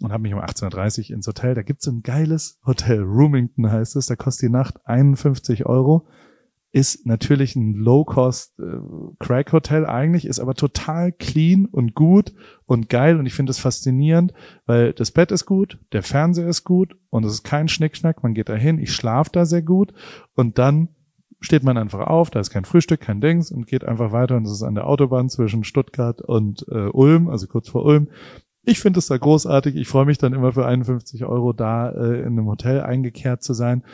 und 0.00 0.12
habe 0.12 0.22
mich 0.22 0.34
um 0.34 0.40
18.30 0.40 1.10
Uhr 1.10 1.16
ins 1.16 1.26
Hotel. 1.28 1.54
Da 1.54 1.62
gibt's 1.62 1.84
so 1.84 1.92
ein 1.92 2.02
geiles 2.02 2.58
Hotel, 2.66 3.02
Roomington 3.02 3.70
heißt 3.70 3.94
es, 3.96 4.06
da 4.06 4.16
kostet 4.16 4.48
die 4.48 4.52
Nacht 4.52 4.78
51 4.86 5.66
Euro. 5.66 6.06
Ist 6.74 7.06
natürlich 7.06 7.54
ein 7.54 7.74
Low-Cost 7.74 8.58
äh, 8.58 8.64
Crack-Hotel 9.20 9.86
eigentlich, 9.86 10.26
ist 10.26 10.40
aber 10.40 10.54
total 10.54 11.12
clean 11.12 11.66
und 11.66 11.94
gut 11.94 12.34
und 12.66 12.88
geil 12.88 13.16
und 13.16 13.26
ich 13.26 13.34
finde 13.34 13.50
es 13.52 13.60
faszinierend, 13.60 14.34
weil 14.66 14.92
das 14.92 15.12
Bett 15.12 15.30
ist 15.30 15.46
gut, 15.46 15.78
der 15.92 16.02
Fernseher 16.02 16.48
ist 16.48 16.64
gut 16.64 16.96
und 17.10 17.24
es 17.24 17.34
ist 17.34 17.44
kein 17.44 17.68
Schnickschnack, 17.68 18.24
man 18.24 18.34
geht 18.34 18.48
da 18.48 18.56
hin, 18.56 18.80
ich 18.80 18.92
schlafe 18.92 19.30
da 19.32 19.46
sehr 19.46 19.62
gut 19.62 19.94
und 20.34 20.58
dann 20.58 20.88
steht 21.38 21.62
man 21.62 21.78
einfach 21.78 22.08
auf, 22.08 22.30
da 22.30 22.40
ist 22.40 22.50
kein 22.50 22.64
Frühstück, 22.64 23.02
kein 23.02 23.20
Dings 23.20 23.52
und 23.52 23.68
geht 23.68 23.84
einfach 23.84 24.10
weiter 24.10 24.36
und 24.36 24.44
es 24.44 24.50
ist 24.50 24.64
an 24.64 24.74
der 24.74 24.88
Autobahn 24.88 25.28
zwischen 25.28 25.62
Stuttgart 25.62 26.22
und 26.22 26.66
äh, 26.72 26.88
Ulm, 26.88 27.28
also 27.28 27.46
kurz 27.46 27.68
vor 27.68 27.84
Ulm. 27.84 28.08
Ich 28.66 28.80
finde 28.80 28.98
es 28.98 29.06
da 29.06 29.16
großartig. 29.16 29.76
Ich 29.76 29.86
freue 29.86 30.06
mich 30.06 30.18
dann 30.18 30.32
immer 30.32 30.52
für 30.52 30.66
51 30.66 31.24
Euro 31.24 31.52
da 31.52 31.90
äh, 31.90 32.20
in 32.20 32.32
einem 32.32 32.46
Hotel 32.46 32.80
eingekehrt 32.80 33.44
zu 33.44 33.52
sein 33.52 33.84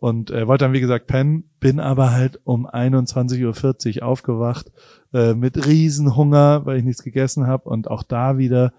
und 0.00 0.30
äh, 0.30 0.46
wollte 0.46 0.64
dann 0.64 0.72
wie 0.72 0.80
gesagt 0.80 1.08
pennen, 1.08 1.50
bin 1.58 1.80
aber 1.80 2.12
halt 2.12 2.40
um 2.44 2.68
21.40 2.68 3.98
Uhr 4.00 4.06
aufgewacht 4.06 4.70
äh, 5.12 5.34
mit 5.34 5.66
Riesenhunger, 5.66 6.64
weil 6.64 6.78
ich 6.78 6.84
nichts 6.84 7.02
gegessen 7.02 7.48
habe 7.48 7.68
und 7.68 7.90
auch 7.90 8.04
da 8.04 8.38
wieder 8.38 8.72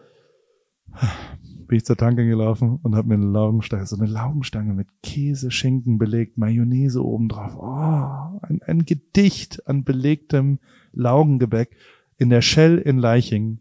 bin 1.67 1.77
ich 1.77 1.85
zur 1.85 1.97
Tanke 1.97 2.25
gelaufen 2.25 2.79
und 2.81 2.95
habe 2.95 3.09
mir 3.09 3.15
eine 3.15 3.31
Laugenstange, 3.31 3.85
so 3.85 3.97
eine 3.97 4.07
Laugenstange 4.07 4.73
mit 4.73 4.88
Käse, 5.03 5.51
Schinken 5.51 5.97
belegt, 5.97 6.38
Mayonnaise 6.38 7.03
obendrauf. 7.03 7.55
Oh, 7.57 8.39
ein, 8.41 8.61
ein 8.65 8.85
Gedicht 8.85 9.67
an 9.67 9.83
belegtem 9.83 10.59
Laugengebäck 10.93 11.75
in 12.17 12.29
der 12.29 12.41
Shell 12.41 12.77
in 12.77 12.97
Leiching. 12.97 13.59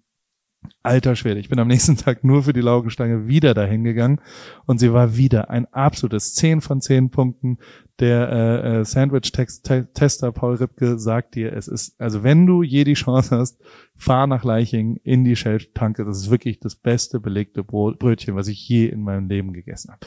Alter 0.82 1.16
Schwede, 1.16 1.40
ich 1.40 1.48
bin 1.48 1.58
am 1.58 1.68
nächsten 1.68 1.96
Tag 1.98 2.24
nur 2.24 2.42
für 2.42 2.52
die 2.52 2.60
Laugenstange 2.60 3.28
wieder 3.28 3.54
dahin 3.54 3.84
gegangen 3.84 4.20
und 4.66 4.78
sie 4.78 4.92
war 4.92 5.16
wieder 5.16 5.50
ein 5.50 5.66
absolutes 5.72 6.34
10 6.34 6.60
von 6.60 6.80
10 6.80 7.10
Punkten. 7.10 7.58
Der 8.00 8.28
äh, 8.30 8.80
äh 8.80 8.84
Sandwich-Tester 8.84 10.32
Paul 10.32 10.54
Ripke 10.54 10.98
sagt 10.98 11.34
dir, 11.34 11.52
es 11.52 11.66
ist, 11.68 12.00
also 12.00 12.22
wenn 12.22 12.46
du 12.46 12.62
je 12.62 12.84
die 12.84 12.94
Chance 12.94 13.36
hast, 13.36 13.58
fahr 13.98 14.28
nach 14.28 14.44
Leiching 14.44 14.96
in 15.02 15.24
die 15.24 15.34
Shell-Tanke. 15.34 16.04
Das 16.04 16.18
ist 16.18 16.30
wirklich 16.30 16.60
das 16.60 16.76
beste 16.76 17.18
belegte 17.18 17.64
Brötchen, 17.64 18.36
was 18.36 18.46
ich 18.46 18.66
je 18.68 18.86
in 18.86 19.02
meinem 19.02 19.28
Leben 19.28 19.52
gegessen 19.52 19.90
habe. 19.90 20.06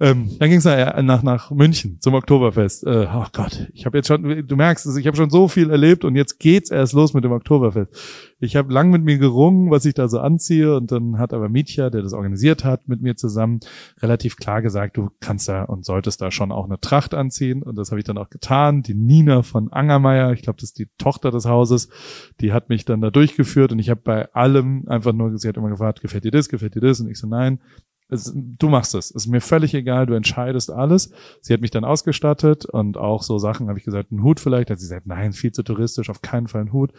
Ähm, 0.00 0.30
dann 0.38 0.50
ging 0.50 0.58
es 0.58 0.64
nach, 0.64 1.22
nach 1.22 1.50
München 1.50 2.00
zum 2.00 2.14
Oktoberfest. 2.14 2.84
Äh, 2.84 3.06
oh 3.14 3.26
Gott, 3.32 3.68
ich 3.72 3.86
habe 3.86 3.98
jetzt 3.98 4.08
schon, 4.08 4.46
du 4.46 4.56
merkst, 4.56 4.98
ich 4.98 5.06
habe 5.06 5.16
schon 5.16 5.30
so 5.30 5.46
viel 5.46 5.70
erlebt 5.70 6.04
und 6.04 6.16
jetzt 6.16 6.40
geht's 6.40 6.70
erst 6.70 6.92
los 6.92 7.14
mit 7.14 7.22
dem 7.22 7.32
Oktoberfest. 7.32 7.90
Ich 8.40 8.56
habe 8.56 8.72
lang 8.72 8.90
mit 8.90 9.04
mir 9.04 9.18
gerungen, 9.18 9.70
was 9.70 9.84
ich 9.84 9.94
da 9.94 10.08
so 10.08 10.18
anziehe 10.18 10.74
und 10.76 10.90
dann 10.90 11.18
hat 11.18 11.32
aber 11.32 11.48
Mietja, 11.48 11.90
der 11.90 12.02
das 12.02 12.14
organisiert 12.14 12.64
hat, 12.64 12.88
mit 12.88 13.00
mir 13.00 13.14
zusammen 13.14 13.60
relativ 14.00 14.36
klar 14.36 14.60
gesagt, 14.60 14.96
du 14.96 15.10
kannst 15.20 15.48
da 15.48 15.62
und 15.64 15.84
solltest 15.84 16.20
da 16.20 16.30
schon 16.30 16.50
auch 16.50 16.64
eine 16.64 16.80
Tracht 16.80 17.14
anziehen 17.20 17.62
und 17.62 17.76
das 17.76 17.90
habe 17.90 18.00
ich 18.00 18.04
dann 18.04 18.18
auch 18.18 18.30
getan. 18.30 18.82
Die 18.82 18.94
Nina 18.94 19.42
von 19.42 19.72
Angermeier, 19.72 20.32
ich 20.32 20.42
glaube, 20.42 20.56
das 20.56 20.70
ist 20.70 20.78
die 20.78 20.88
Tochter 20.98 21.30
des 21.30 21.44
Hauses, 21.44 21.88
die 22.40 22.52
hat 22.52 22.68
mich 22.68 22.84
dann 22.84 23.00
da 23.00 23.10
durchgeführt 23.10 23.72
und 23.72 23.78
ich 23.78 23.90
habe 23.90 24.00
bei 24.02 24.32
allem 24.34 24.88
einfach 24.88 25.12
nur, 25.12 25.36
sie 25.38 25.48
hat 25.48 25.56
immer 25.56 25.70
gefragt, 25.70 26.00
gefällt 26.00 26.24
dir 26.24 26.32
das, 26.32 26.48
gefällt 26.48 26.74
dir 26.74 26.80
das? 26.80 27.00
Und 27.00 27.08
ich 27.08 27.18
so, 27.18 27.28
nein, 27.28 27.60
es, 28.10 28.32
du 28.34 28.68
machst 28.68 28.94
es. 28.94 29.10
Es 29.10 29.24
ist 29.24 29.28
mir 29.28 29.40
völlig 29.40 29.74
egal, 29.74 30.06
du 30.06 30.14
entscheidest 30.14 30.70
alles. 30.70 31.12
Sie 31.40 31.52
hat 31.52 31.60
mich 31.60 31.70
dann 31.70 31.84
ausgestattet 31.84 32.64
und 32.64 32.96
auch 32.96 33.22
so 33.22 33.38
Sachen, 33.38 33.68
habe 33.68 33.78
ich 33.78 33.84
gesagt, 33.84 34.12
ein 34.12 34.22
Hut 34.22 34.40
vielleicht. 34.40 34.70
Hat 34.70 34.78
sie 34.78 34.86
gesagt, 34.86 35.06
nein, 35.06 35.32
viel 35.32 35.52
zu 35.52 35.62
touristisch, 35.62 36.10
auf 36.10 36.22
keinen 36.22 36.48
Fall 36.48 36.62
ein 36.62 36.72
Hut. 36.72 36.92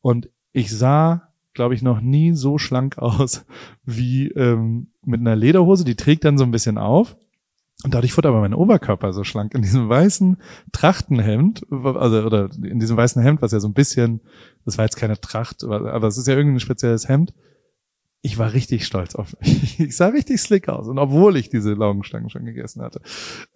Und 0.00 0.28
ich 0.52 0.76
sah, 0.76 1.32
glaube 1.54 1.74
ich, 1.74 1.82
noch 1.82 2.00
nie 2.00 2.32
so 2.32 2.58
schlank 2.58 2.98
aus 2.98 3.46
wie 3.84 4.28
ähm, 4.28 4.92
mit 5.04 5.20
einer 5.20 5.36
Lederhose. 5.36 5.84
Die 5.84 5.96
trägt 5.96 6.24
dann 6.24 6.38
so 6.38 6.44
ein 6.44 6.50
bisschen 6.50 6.78
auf. 6.78 7.16
Und 7.84 7.94
dadurch 7.94 8.16
wurde 8.16 8.28
aber 8.28 8.40
mein 8.40 8.54
Oberkörper 8.54 9.12
so 9.12 9.22
schlank 9.22 9.54
in 9.54 9.62
diesem 9.62 9.88
weißen 9.88 10.38
Trachtenhemd, 10.72 11.64
also 11.70 12.24
oder 12.24 12.50
in 12.62 12.80
diesem 12.80 12.96
weißen 12.96 13.22
Hemd, 13.22 13.40
was 13.40 13.52
ja 13.52 13.60
so 13.60 13.68
ein 13.68 13.74
bisschen, 13.74 14.20
das 14.64 14.78
war 14.78 14.84
jetzt 14.84 14.96
keine 14.96 15.20
Tracht, 15.20 15.62
aber 15.62 16.02
es 16.08 16.18
ist 16.18 16.26
ja 16.26 16.34
irgendein 16.34 16.60
spezielles 16.60 17.08
Hemd. 17.08 17.32
Ich 18.20 18.36
war 18.36 18.52
richtig 18.52 18.84
stolz 18.84 19.14
auf 19.14 19.36
mich. 19.40 19.78
Ich 19.78 19.96
sah 19.96 20.08
richtig 20.08 20.40
slick 20.40 20.68
aus. 20.68 20.88
Und 20.88 20.98
obwohl 20.98 21.36
ich 21.36 21.50
diese 21.50 21.72
Laugenstangen 21.74 22.30
schon 22.30 22.44
gegessen 22.44 22.82
hatte. 22.82 23.00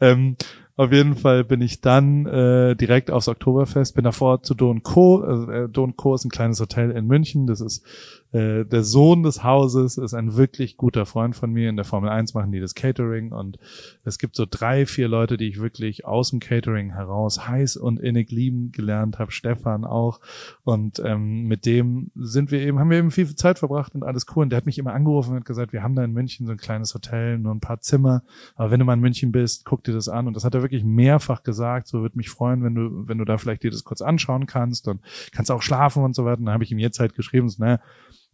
Ähm, 0.00 0.36
auf 0.76 0.90
jeden 0.90 1.16
Fall 1.16 1.44
bin 1.44 1.60
ich 1.60 1.80
dann 1.80 2.26
äh, 2.26 2.74
direkt 2.74 3.10
aufs 3.10 3.28
Oktoberfest, 3.28 3.94
bin 3.94 4.04
davor 4.04 4.42
zu 4.42 4.54
Don 4.54 4.82
Co. 4.82 5.20
Also, 5.20 5.50
äh, 5.50 5.68
Don 5.68 5.96
Co. 5.96 6.14
ist 6.14 6.24
ein 6.24 6.30
kleines 6.30 6.60
Hotel 6.60 6.90
in 6.92 7.06
München. 7.06 7.46
Das 7.46 7.60
ist 7.60 7.84
äh, 8.32 8.64
der 8.64 8.82
Sohn 8.82 9.22
des 9.22 9.44
Hauses, 9.44 9.98
ist 9.98 10.14
ein 10.14 10.36
wirklich 10.36 10.78
guter 10.78 11.04
Freund 11.04 11.36
von 11.36 11.52
mir. 11.52 11.68
In 11.68 11.76
der 11.76 11.84
Formel 11.84 12.08
1 12.08 12.32
machen 12.32 12.52
die 12.52 12.60
das 12.60 12.74
Catering 12.74 13.32
und 13.32 13.58
es 14.04 14.18
gibt 14.18 14.34
so 14.34 14.46
drei, 14.48 14.86
vier 14.86 15.08
Leute, 15.08 15.36
die 15.36 15.48
ich 15.48 15.60
wirklich 15.60 16.06
aus 16.06 16.30
dem 16.30 16.40
Catering 16.40 16.94
heraus 16.94 17.46
heiß 17.46 17.76
und 17.76 18.00
innig 18.00 18.30
lieben 18.30 18.72
gelernt 18.72 19.18
habe. 19.18 19.30
Stefan 19.30 19.84
auch. 19.84 20.20
Und 20.64 21.02
ähm, 21.04 21.44
mit 21.44 21.66
dem 21.66 22.10
sind 22.14 22.50
wir 22.50 22.60
eben, 22.60 22.78
haben 22.78 22.88
wir 22.88 22.98
eben 22.98 23.10
viel 23.10 23.34
Zeit 23.36 23.58
verbracht 23.58 23.94
und 23.94 24.02
alles 24.02 24.24
cool. 24.34 24.44
Und 24.44 24.50
der 24.50 24.56
hat 24.56 24.66
mich 24.66 24.78
immer 24.78 24.94
angerufen 24.94 25.32
und 25.32 25.36
hat 25.40 25.44
gesagt, 25.44 25.74
wir 25.74 25.82
haben 25.82 25.94
da 25.94 26.02
in 26.02 26.12
München 26.12 26.46
so 26.46 26.52
ein 26.52 26.58
kleines 26.58 26.94
Hotel, 26.94 27.38
nur 27.38 27.54
ein 27.54 27.60
paar 27.60 27.80
Zimmer. 27.80 28.22
Aber 28.54 28.70
wenn 28.70 28.80
du 28.80 28.86
mal 28.86 28.94
in 28.94 29.00
München 29.00 29.32
bist, 29.32 29.66
guck 29.66 29.84
dir 29.84 29.92
das 29.92 30.08
an. 30.08 30.26
Und 30.26 30.34
das 30.34 30.44
hat 30.44 30.54
er 30.54 30.61
wirklich 30.62 30.84
mehrfach 30.84 31.42
gesagt, 31.42 31.88
so 31.88 32.02
würde 32.02 32.16
mich 32.16 32.30
freuen, 32.30 32.62
wenn 32.62 32.74
du, 32.74 33.08
wenn 33.08 33.18
du 33.18 33.24
da 33.24 33.38
vielleicht 33.38 33.62
dir 33.62 33.70
das 33.70 33.84
kurz 33.84 34.02
anschauen 34.02 34.46
kannst 34.46 34.88
und 34.88 35.00
kannst 35.32 35.50
auch 35.50 35.62
schlafen 35.62 36.02
und 36.04 36.14
so 36.14 36.24
weiter. 36.24 36.38
Und 36.38 36.46
dann 36.46 36.54
habe 36.54 36.64
ich 36.64 36.72
ihm 36.72 36.78
jetzt 36.78 37.00
halt 37.00 37.14
geschrieben, 37.14 37.48
so, 37.48 37.62
naja, 37.62 37.80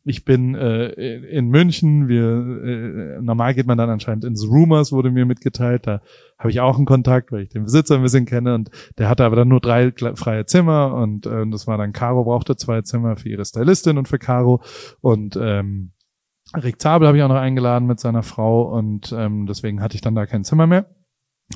ich 0.04 0.24
bin 0.24 0.54
äh, 0.54 0.88
in 1.28 1.48
München, 1.48 2.08
wir 2.08 2.24
äh, 2.24 3.20
normal 3.20 3.54
geht 3.54 3.66
man 3.66 3.76
dann 3.76 3.90
anscheinend 3.90 4.24
ins 4.24 4.48
Rumors, 4.48 4.92
wurde 4.92 5.10
mir 5.10 5.26
mitgeteilt, 5.26 5.86
da 5.86 6.00
habe 6.38 6.50
ich 6.50 6.60
auch 6.60 6.76
einen 6.76 6.86
Kontakt, 6.86 7.30
weil 7.30 7.42
ich 7.42 7.48
den 7.50 7.64
Besitzer 7.64 7.96
ein 7.96 8.02
bisschen 8.02 8.24
kenne. 8.24 8.54
Und 8.54 8.70
der 8.96 9.08
hatte 9.08 9.24
aber 9.24 9.36
dann 9.36 9.48
nur 9.48 9.60
drei 9.60 9.92
freie 10.14 10.46
Zimmer. 10.46 10.94
Und 10.94 11.26
äh, 11.26 11.46
das 11.50 11.66
war 11.66 11.76
dann 11.78 11.92
Caro 11.92 12.24
brauchte 12.24 12.56
zwei 12.56 12.82
Zimmer 12.82 13.16
für 13.16 13.28
ihre 13.28 13.44
Stylistin 13.44 13.98
und 13.98 14.08
für 14.08 14.18
Caro. 14.18 14.62
Und 15.00 15.38
ähm, 15.40 15.92
Rick 16.56 16.80
Zabel 16.80 17.06
habe 17.06 17.18
ich 17.18 17.22
auch 17.22 17.28
noch 17.28 17.36
eingeladen 17.36 17.86
mit 17.86 18.00
seiner 18.00 18.22
Frau. 18.22 18.62
Und 18.62 19.12
ähm, 19.16 19.46
deswegen 19.46 19.82
hatte 19.82 19.96
ich 19.96 20.00
dann 20.00 20.14
da 20.14 20.26
kein 20.26 20.44
Zimmer 20.44 20.66
mehr 20.66 20.86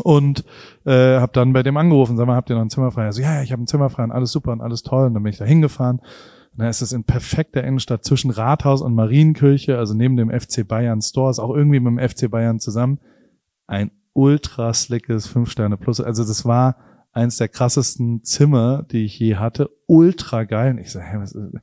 und 0.01 0.45
äh, 0.87 1.19
habe 1.19 1.33
dann 1.33 1.53
bei 1.53 1.63
dem 1.63 1.77
angerufen, 1.77 2.17
sag 2.17 2.27
mal, 2.27 2.37
habt 2.37 2.49
ihr 2.49 2.57
noch 2.57 2.63
ein 2.63 2.71
Zimmer 2.71 2.91
frei? 2.91 3.05
Also 3.05 3.21
ja, 3.21 3.43
ich 3.43 3.53
habe 3.53 3.63
ein 3.63 3.67
Zimmer 3.67 3.91
frei 3.91 4.05
und 4.05 4.13
alles 4.13 4.33
super 4.33 4.53
und 4.53 4.63
alles 4.63 4.83
toll. 4.83 5.07
Und 5.07 5.15
dann 5.15 5.23
bin 5.23 5.33
ich 5.33 5.39
da 5.39 5.45
hingefahren. 5.45 5.99
Und 5.99 6.59
dann 6.59 6.69
ist 6.69 6.81
es 6.81 6.93
in 6.93 7.05
perfekter 7.05 7.63
Innenstadt 7.63 8.05
zwischen 8.05 8.31
Rathaus 8.31 8.81
und 8.81 8.95
Marienkirche, 8.95 9.79
also 9.79 9.95
neben 9.95 10.17
dem 10.17 10.31
FC 10.31 10.67
Bayern 10.67 11.03
Store, 11.03 11.31
ist 11.31 11.39
auch 11.39 11.55
irgendwie 11.55 11.81
mit 11.81 11.99
dem 11.99 12.09
FC 12.09 12.31
Bayern 12.31 12.59
zusammen. 12.59 13.01
Ein 13.67 13.91
ultra 14.15 14.73
slickes 14.73 15.27
Fünf 15.27 15.51
Sterne 15.51 15.77
Plus. 15.77 16.01
Also 16.01 16.25
das 16.25 16.45
war 16.45 16.77
eins 17.13 17.37
der 17.37 17.49
krassesten 17.49 18.25
Zimmer, 18.25 18.85
die 18.91 19.05
ich 19.05 19.19
je 19.19 19.37
hatte. 19.37 19.71
Ultra 19.87 20.45
geil. 20.45 20.73
Und 20.73 20.79
ich 20.79 20.91
so, 20.91 21.01
hä, 21.01 21.17
was 21.19 21.33
ist, 21.33 21.55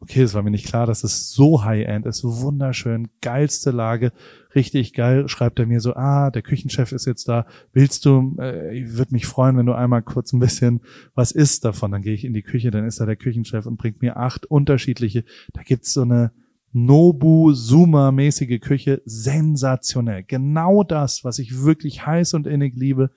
okay, 0.00 0.22
es 0.22 0.34
war 0.34 0.42
mir 0.42 0.50
nicht 0.50 0.66
klar, 0.66 0.86
dass 0.86 1.04
es 1.04 1.30
so 1.30 1.64
High-End 1.64 2.06
ist, 2.06 2.24
wunderschön, 2.24 3.08
geilste 3.20 3.70
Lage, 3.70 4.12
richtig 4.54 4.92
geil, 4.92 5.28
schreibt 5.28 5.58
er 5.58 5.66
mir 5.66 5.80
so, 5.80 5.94
ah, 5.94 6.30
der 6.30 6.42
Küchenchef 6.42 6.92
ist 6.92 7.06
jetzt 7.06 7.28
da, 7.28 7.46
willst 7.72 8.04
du, 8.04 8.36
äh, 8.38 8.76
ich 8.76 8.96
würde 8.96 9.12
mich 9.12 9.26
freuen, 9.26 9.56
wenn 9.56 9.66
du 9.66 9.72
einmal 9.72 10.02
kurz 10.02 10.32
ein 10.32 10.40
bisschen 10.40 10.80
was 11.14 11.32
isst 11.32 11.64
davon, 11.64 11.92
dann 11.92 12.02
gehe 12.02 12.14
ich 12.14 12.24
in 12.24 12.34
die 12.34 12.42
Küche, 12.42 12.70
dann 12.70 12.86
ist 12.86 13.00
da 13.00 13.06
der 13.06 13.16
Küchenchef 13.16 13.66
und 13.66 13.76
bringt 13.76 14.02
mir 14.02 14.16
acht 14.16 14.46
unterschiedliche, 14.46 15.24
da 15.52 15.62
gibt's 15.62 15.92
so 15.92 16.02
eine 16.02 16.32
Nobu 16.72 17.52
Suma 17.52 18.10
mäßige 18.10 18.60
Küche, 18.60 19.02
sensationell, 19.04 20.24
genau 20.24 20.82
das, 20.82 21.24
was 21.24 21.38
ich 21.38 21.62
wirklich 21.62 22.04
heiß 22.06 22.34
und 22.34 22.46
innig 22.46 22.74
liebe, 22.76 23.10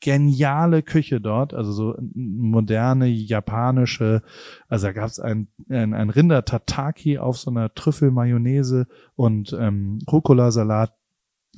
geniale 0.00 0.82
Küche 0.82 1.20
dort, 1.20 1.54
also 1.54 1.72
so 1.72 1.94
moderne 2.14 3.06
japanische, 3.06 4.22
also 4.68 4.86
da 4.86 4.92
gab 4.92 5.06
es 5.06 5.18
ein, 5.18 5.48
ein, 5.68 5.94
ein 5.94 6.10
Rinder 6.10 6.44
Tataki 6.44 7.18
auf 7.18 7.38
so 7.38 7.50
einer 7.50 7.74
Trüffelmayonnaise 7.74 8.86
und 9.16 9.56
ähm, 9.58 9.98
Rucola-Salat. 10.10 10.94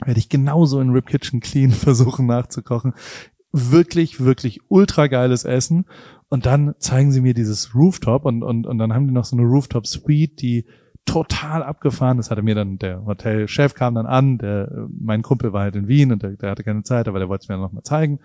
Werde 0.04 0.18
ich 0.18 0.28
genauso 0.28 0.80
in 0.80 0.90
Rip 0.90 1.06
Kitchen 1.06 1.40
Clean 1.40 1.70
versuchen 1.70 2.26
nachzukochen. 2.26 2.94
Wirklich, 3.52 4.20
wirklich 4.20 4.60
ultra 4.68 5.08
geiles 5.08 5.44
Essen. 5.44 5.86
Und 6.28 6.46
dann 6.46 6.74
zeigen 6.78 7.10
sie 7.10 7.20
mir 7.20 7.34
dieses 7.34 7.74
Rooftop 7.74 8.24
und, 8.24 8.42
und, 8.42 8.66
und 8.66 8.78
dann 8.78 8.94
haben 8.94 9.08
die 9.08 9.12
noch 9.12 9.24
so 9.24 9.36
eine 9.36 9.44
Rooftop 9.44 9.86
Suite, 9.86 10.40
die 10.40 10.66
total 11.10 11.62
abgefahren. 11.62 12.18
Das 12.18 12.30
hatte 12.30 12.42
mir 12.42 12.54
dann 12.54 12.78
der 12.78 13.04
Hotelchef 13.04 13.74
kam 13.74 13.94
dann 13.94 14.06
an, 14.06 14.38
der 14.38 14.88
mein 14.98 15.22
Kumpel 15.22 15.52
war 15.52 15.62
halt 15.62 15.76
in 15.76 15.88
Wien 15.88 16.12
und 16.12 16.22
der, 16.22 16.30
der 16.30 16.50
hatte 16.50 16.62
keine 16.62 16.82
Zeit, 16.84 17.08
aber 17.08 17.18
der 17.18 17.28
wollte 17.28 17.42
es 17.42 17.48
mir 17.48 17.56
noch 17.56 17.72
mal 17.72 17.82
zeigen. 17.82 18.20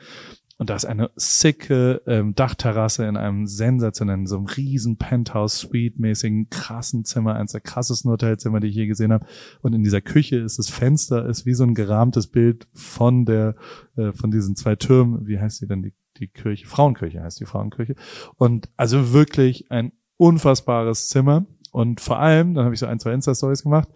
Und 0.58 0.70
da 0.70 0.75
ist 0.75 0.86
eine 0.86 1.12
sicke 1.18 2.01
ähm, 2.08 2.34
Dachterrasse 2.34 3.06
in 3.06 3.18
einem 3.18 3.46
sensationellen, 3.46 4.25
so 4.25 4.38
einem 4.38 4.46
riesen 4.46 4.98
Penthouse-Suite-mäßigen, 4.98 6.50
krassen 6.50 7.04
Zimmer, 7.04 7.36
eines 7.36 7.51
der 7.51 7.60
krassesten 7.60 8.10
Hotelzimmer, 8.10 8.62
die 8.62 8.68
ich 8.68 8.75
je 8.75 8.88
gesehen 8.88 9.12
habe. 9.12 9.25
Und 9.62 9.74
in 9.74 9.84
dieser 9.84 10.00
Küche 10.00 10.38
ist 10.38 10.58
das 10.58 10.70
Fenster, 10.70 11.25
ist 11.25 11.46
wie 11.46 11.56
so 11.56 11.65
ein 11.65 11.74
gerahmtes 11.74 12.27
Bild 12.27 12.70
von 12.74 13.25
der, 13.25 13.56
äh, 13.98 14.13
von 14.13 14.32
diesen 14.32 14.56
zwei 14.56 14.77
Türmen. 14.77 15.27
Wie 15.27 15.39
heißt 15.39 15.62
die 15.62 15.68
denn? 15.68 15.82
Die, 15.82 15.94
die 16.18 16.27
Kirche? 16.27 16.65
Frauenkirche 16.68 17.22
heißt 17.22 17.42
die 17.42 17.46
Frauenkirche. 17.46 17.96
Und 18.38 18.70
also 18.77 19.12
wirklich 19.12 19.70
ein 19.72 19.92
unfassbares 20.15 21.10
Zimmer. 21.10 21.46
Und 21.75 22.00
vor 22.00 22.20
allem, 22.20 22.53
dann 22.53 22.63
habe 22.63 22.74
ich 22.74 22.79
so 22.79 22.86
ein, 22.86 23.00
zwei 23.00 23.12
Insta-Stories 23.12 23.63
gemacht, 23.63 23.89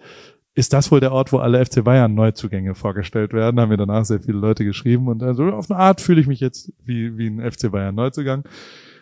ist 0.54 0.74
das 0.74 0.92
wohl 0.92 1.00
der 1.00 1.14
Ort, 1.14 1.32
wo 1.32 1.38
alle 1.38 1.66
FC 1.66 1.82
Bayern 1.82 2.14
Neuzugänge 2.14 2.76
vorgestellt 2.76 3.32
werden. 3.32 3.56
Da 3.56 3.62
haben 3.62 3.70
mir 3.70 3.78
danach 3.78 4.04
sehr 4.04 4.20
viele 4.20 4.38
Leute 4.38 4.66
geschrieben 4.66 5.08
und 5.08 5.24
also 5.24 5.46
auf 5.46 5.72
eine 5.72 5.80
Art 5.80 6.02
fühle 6.02 6.20
ich 6.20 6.28
mich 6.28 6.42
jetzt 6.42 6.74
wie, 6.84 7.18
wie 7.18 7.28
ein 7.28 7.40
FC 7.40 7.72
Bayern 7.72 7.96
Neuzugang. 7.96 8.44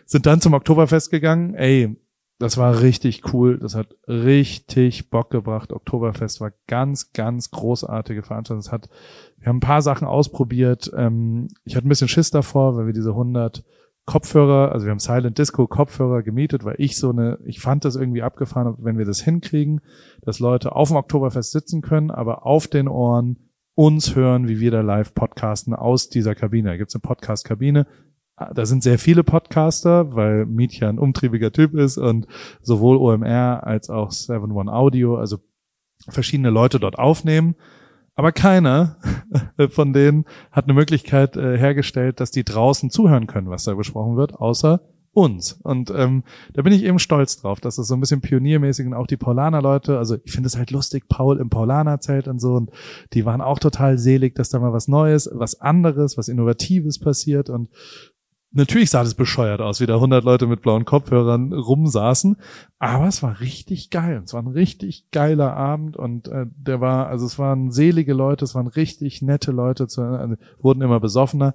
Sind 0.06 0.26
dann 0.26 0.40
zum 0.40 0.54
Oktoberfest 0.54 1.10
gegangen. 1.10 1.54
Ey, 1.54 1.96
das 2.38 2.56
war 2.56 2.80
richtig 2.80 3.34
cool. 3.34 3.58
Das 3.58 3.74
hat 3.74 3.96
richtig 4.06 5.10
Bock 5.10 5.30
gebracht. 5.30 5.72
Oktoberfest 5.72 6.40
war 6.40 6.52
ganz, 6.68 7.12
ganz 7.12 7.50
großartige 7.50 8.22
Veranstaltung. 8.22 8.60
Es 8.60 8.70
hat, 8.70 8.88
wir 9.38 9.48
haben 9.48 9.56
ein 9.56 9.60
paar 9.60 9.82
Sachen 9.82 10.06
ausprobiert. 10.06 10.92
Ähm, 10.96 11.48
ich 11.64 11.74
hatte 11.74 11.88
ein 11.88 11.88
bisschen 11.88 12.06
Schiss 12.06 12.30
davor, 12.30 12.76
weil 12.76 12.86
wir 12.86 12.92
diese 12.92 13.10
100 13.10 13.64
Kopfhörer, 14.08 14.72
also 14.72 14.86
wir 14.86 14.90
haben 14.90 15.00
Silent 15.00 15.36
Disco 15.36 15.66
Kopfhörer 15.66 16.22
gemietet, 16.22 16.64
weil 16.64 16.76
ich 16.78 16.96
so 16.96 17.10
eine, 17.10 17.38
ich 17.44 17.60
fand 17.60 17.84
das 17.84 17.94
irgendwie 17.94 18.22
abgefahren, 18.22 18.74
wenn 18.78 18.96
wir 18.96 19.04
das 19.04 19.20
hinkriegen, 19.20 19.82
dass 20.22 20.38
Leute 20.38 20.74
auf 20.74 20.88
dem 20.88 20.96
Oktoberfest 20.96 21.52
sitzen 21.52 21.82
können, 21.82 22.10
aber 22.10 22.46
auf 22.46 22.68
den 22.68 22.88
Ohren 22.88 23.36
uns 23.74 24.16
hören, 24.16 24.48
wie 24.48 24.60
wir 24.60 24.70
da 24.70 24.80
live 24.80 25.12
podcasten 25.12 25.74
aus 25.74 26.08
dieser 26.08 26.34
Kabine. 26.34 26.70
Da 26.70 26.76
gibt's 26.78 26.94
eine 26.94 27.02
Podcast-Kabine. 27.02 27.86
Da 28.54 28.64
sind 28.64 28.82
sehr 28.82 28.98
viele 28.98 29.24
Podcaster, 29.24 30.14
weil 30.14 30.46
Mietja 30.46 30.88
ein 30.88 30.98
umtriebiger 30.98 31.52
Typ 31.52 31.74
ist 31.74 31.98
und 31.98 32.26
sowohl 32.62 32.96
OMR 32.96 33.66
als 33.66 33.90
auch 33.90 34.08
7-One 34.08 34.72
Audio, 34.72 35.16
also 35.18 35.36
verschiedene 36.08 36.48
Leute 36.48 36.80
dort 36.80 36.98
aufnehmen 36.98 37.56
aber 38.18 38.32
keiner 38.32 38.96
von 39.70 39.92
denen 39.92 40.24
hat 40.50 40.64
eine 40.64 40.74
Möglichkeit 40.74 41.36
äh, 41.36 41.56
hergestellt, 41.56 42.18
dass 42.18 42.32
die 42.32 42.42
draußen 42.42 42.90
zuhören 42.90 43.28
können, 43.28 43.48
was 43.48 43.62
da 43.62 43.74
besprochen 43.74 44.16
wird, 44.16 44.34
außer 44.34 44.80
uns. 45.12 45.52
Und 45.52 45.92
ähm, 45.94 46.24
da 46.52 46.62
bin 46.62 46.72
ich 46.72 46.82
eben 46.82 46.98
stolz 46.98 47.40
drauf, 47.40 47.60
dass 47.60 47.76
das 47.76 47.86
so 47.86 47.94
ein 47.94 48.00
bisschen 48.00 48.20
pioniermäßig 48.20 48.86
und 48.86 48.94
auch 48.94 49.06
die 49.06 49.16
Paulaner-Leute, 49.16 49.98
also 49.98 50.16
ich 50.24 50.32
finde 50.32 50.48
es 50.48 50.56
halt 50.56 50.72
lustig, 50.72 51.08
Paul 51.08 51.38
im 51.38 51.48
Paulaner-Zelt 51.48 52.26
und 52.26 52.40
so, 52.40 52.54
und 52.54 52.72
die 53.12 53.24
waren 53.24 53.40
auch 53.40 53.60
total 53.60 53.98
selig, 53.98 54.34
dass 54.34 54.48
da 54.48 54.58
mal 54.58 54.72
was 54.72 54.88
Neues, 54.88 55.30
was 55.32 55.60
anderes, 55.60 56.18
was 56.18 56.26
Innovatives 56.26 56.98
passiert. 56.98 57.48
Und 57.48 57.68
Natürlich 58.50 58.88
sah 58.90 59.02
das 59.02 59.14
bescheuert 59.14 59.60
aus, 59.60 59.80
wie 59.80 59.86
da 59.86 59.96
100 59.96 60.24
Leute 60.24 60.46
mit 60.46 60.62
blauen 60.62 60.86
Kopfhörern 60.86 61.52
rumsaßen, 61.52 62.36
aber 62.78 63.06
es 63.06 63.22
war 63.22 63.40
richtig 63.40 63.90
geil. 63.90 64.22
Es 64.24 64.32
war 64.32 64.42
ein 64.42 64.48
richtig 64.48 65.10
geiler 65.10 65.54
Abend 65.54 65.98
und 65.98 66.28
äh, 66.28 66.46
der 66.48 66.80
war, 66.80 67.08
also 67.08 67.26
es 67.26 67.38
waren 67.38 67.70
selige 67.70 68.14
Leute, 68.14 68.46
es 68.46 68.54
waren 68.54 68.66
richtig 68.66 69.20
nette 69.20 69.52
Leute, 69.52 69.86
zu, 69.86 70.02
also, 70.02 70.36
wurden 70.60 70.80
immer 70.80 70.98
besoffener. 70.98 71.54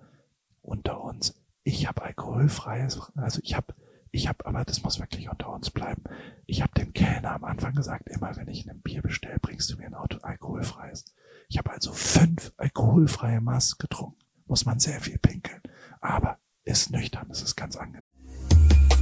Unter 0.62 1.03
uns, 1.03 1.35
ich 1.63 1.88
habe 1.88 2.03
alkoholfreies, 2.03 3.12
also 3.15 3.39
ich 3.41 3.55
habe, 3.55 3.73
ich 4.12 4.27
habe, 4.27 4.45
aber 4.45 4.63
das 4.63 4.83
muss 4.83 5.00
wirklich 5.00 5.31
unter 5.31 5.51
uns 5.51 5.71
bleiben. 5.71 6.03
Ich 6.45 6.62
habe 6.62 6.73
dem 6.77 6.93
Kellner 6.93 7.33
am 7.33 7.43
Anfang 7.43 7.73
gesagt, 7.73 8.07
immer 8.07 8.35
wenn 8.35 8.47
ich 8.50 8.69
ein 8.69 8.81
Bier 8.81 9.01
bestelle, 9.01 9.39
bringst 9.41 9.71
du 9.71 9.77
mir 9.77 9.88
ein 9.88 9.95
Auto 9.95 10.19
alkoholfreies. 10.21 11.05
Ich 11.50 11.57
habe 11.57 11.71
also 11.71 11.91
fünf 11.91 12.53
alkoholfreie 12.57 13.41
Maß 13.41 13.79
getrunken. 13.79 14.19
Muss 14.45 14.65
man 14.65 14.79
sehr 14.79 15.00
viel 15.01 15.17
pinkeln. 15.17 15.62
Aber 16.00 16.38
ist 16.65 16.91
nüchtern. 16.91 17.25
Das 17.29 17.41
ist 17.41 17.55
ganz 17.55 17.75
angenehm. 17.75 18.01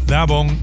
Werbung. 0.08 0.58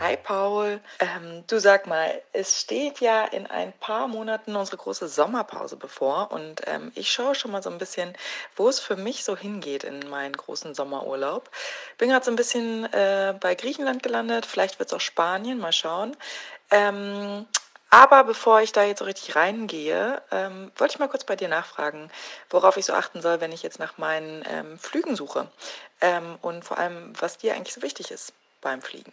Hi 0.00 0.16
Paul, 0.16 0.80
ähm, 0.98 1.44
du 1.46 1.60
sag 1.60 1.86
mal, 1.86 2.22
es 2.32 2.58
steht 2.58 3.00
ja 3.00 3.26
in 3.26 3.46
ein 3.46 3.72
paar 3.74 4.08
Monaten 4.08 4.56
unsere 4.56 4.78
große 4.78 5.08
Sommerpause 5.08 5.76
bevor 5.76 6.32
und 6.32 6.62
ähm, 6.66 6.90
ich 6.94 7.12
schaue 7.12 7.34
schon 7.34 7.50
mal 7.50 7.62
so 7.62 7.68
ein 7.68 7.76
bisschen, 7.76 8.14
wo 8.56 8.68
es 8.68 8.80
für 8.80 8.96
mich 8.96 9.24
so 9.24 9.36
hingeht 9.36 9.84
in 9.84 10.08
meinen 10.08 10.32
großen 10.32 10.74
Sommerurlaub. 10.74 11.50
Bin 11.98 12.08
gerade 12.08 12.24
so 12.24 12.30
ein 12.30 12.36
bisschen 12.36 12.90
äh, 12.92 13.34
bei 13.38 13.54
Griechenland 13.54 14.02
gelandet, 14.02 14.46
vielleicht 14.46 14.78
wird 14.78 14.88
es 14.88 14.94
auch 14.94 15.00
Spanien, 15.00 15.58
mal 15.58 15.72
schauen. 15.72 16.16
Ähm, 16.70 17.46
aber 17.90 18.24
bevor 18.24 18.60
ich 18.62 18.72
da 18.72 18.84
jetzt 18.84 19.00
so 19.00 19.04
richtig 19.04 19.34
reingehe, 19.34 20.22
ähm, 20.30 20.70
wollte 20.76 20.94
ich 20.94 20.98
mal 20.98 21.08
kurz 21.08 21.24
bei 21.24 21.36
dir 21.36 21.48
nachfragen, 21.48 22.10
worauf 22.48 22.76
ich 22.76 22.86
so 22.86 22.94
achten 22.94 23.20
soll, 23.20 23.40
wenn 23.40 23.52
ich 23.52 23.62
jetzt 23.62 23.80
nach 23.80 23.98
meinen 23.98 24.44
ähm, 24.48 24.78
Flügen 24.78 25.16
suche. 25.16 25.48
Ähm, 26.00 26.38
und 26.40 26.64
vor 26.64 26.78
allem, 26.78 27.12
was 27.20 27.38
dir 27.38 27.54
eigentlich 27.54 27.74
so 27.74 27.82
wichtig 27.82 28.10
ist 28.10 28.32
beim 28.60 28.80
Fliegen. 28.80 29.12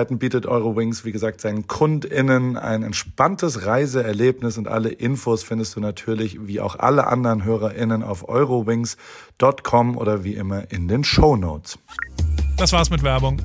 Möglichkeiten 0.00 0.18
bietet 0.18 0.46
Eurowings, 0.46 1.04
wie 1.04 1.12
gesagt, 1.12 1.42
seinen 1.42 1.66
KundInnen 1.66 2.56
ein 2.56 2.82
entspanntes 2.82 3.66
Reiseerlebnis 3.66 4.56
und 4.56 4.66
alle 4.66 4.88
Infos 4.88 5.42
findest 5.42 5.76
du 5.76 5.80
natürlich 5.80 6.46
wie 6.46 6.60
auch 6.60 6.78
alle 6.78 7.06
anderen 7.06 7.44
HörerInnen 7.44 8.02
auf 8.02 8.26
eurowings.com 8.26 9.98
oder 9.98 10.24
wie 10.24 10.34
immer 10.34 10.70
in 10.72 10.88
den 10.88 11.04
Show 11.04 11.36
Notes. 11.36 11.78
Das 12.56 12.72
war's 12.72 12.88
mit 12.88 13.02
Werbung. 13.02 13.42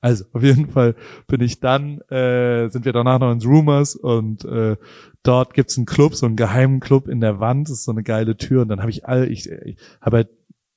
Also 0.00 0.24
auf 0.32 0.42
jeden 0.42 0.68
Fall 0.68 0.96
bin 1.28 1.40
ich 1.40 1.60
dann, 1.60 2.00
äh, 2.10 2.68
sind 2.68 2.84
wir 2.84 2.92
danach 2.92 3.20
noch 3.20 3.30
ins 3.30 3.46
Rumors 3.46 3.94
und 3.94 4.44
äh, 4.44 4.76
dort 5.22 5.54
gibt's 5.54 5.76
einen 5.76 5.86
Club, 5.86 6.16
so 6.16 6.26
einen 6.26 6.34
geheimen 6.34 6.80
Club 6.80 7.06
in 7.06 7.20
der 7.20 7.38
Wand, 7.38 7.68
das 7.68 7.78
ist 7.78 7.84
so 7.84 7.92
eine 7.92 8.02
geile 8.02 8.36
Tür 8.36 8.62
und 8.62 8.68
dann 8.68 8.80
habe 8.80 8.90
ich 8.90 9.06
all, 9.06 9.30
ich, 9.30 9.48
ich 9.48 9.76
habe 10.00 10.16
halt 10.16 10.28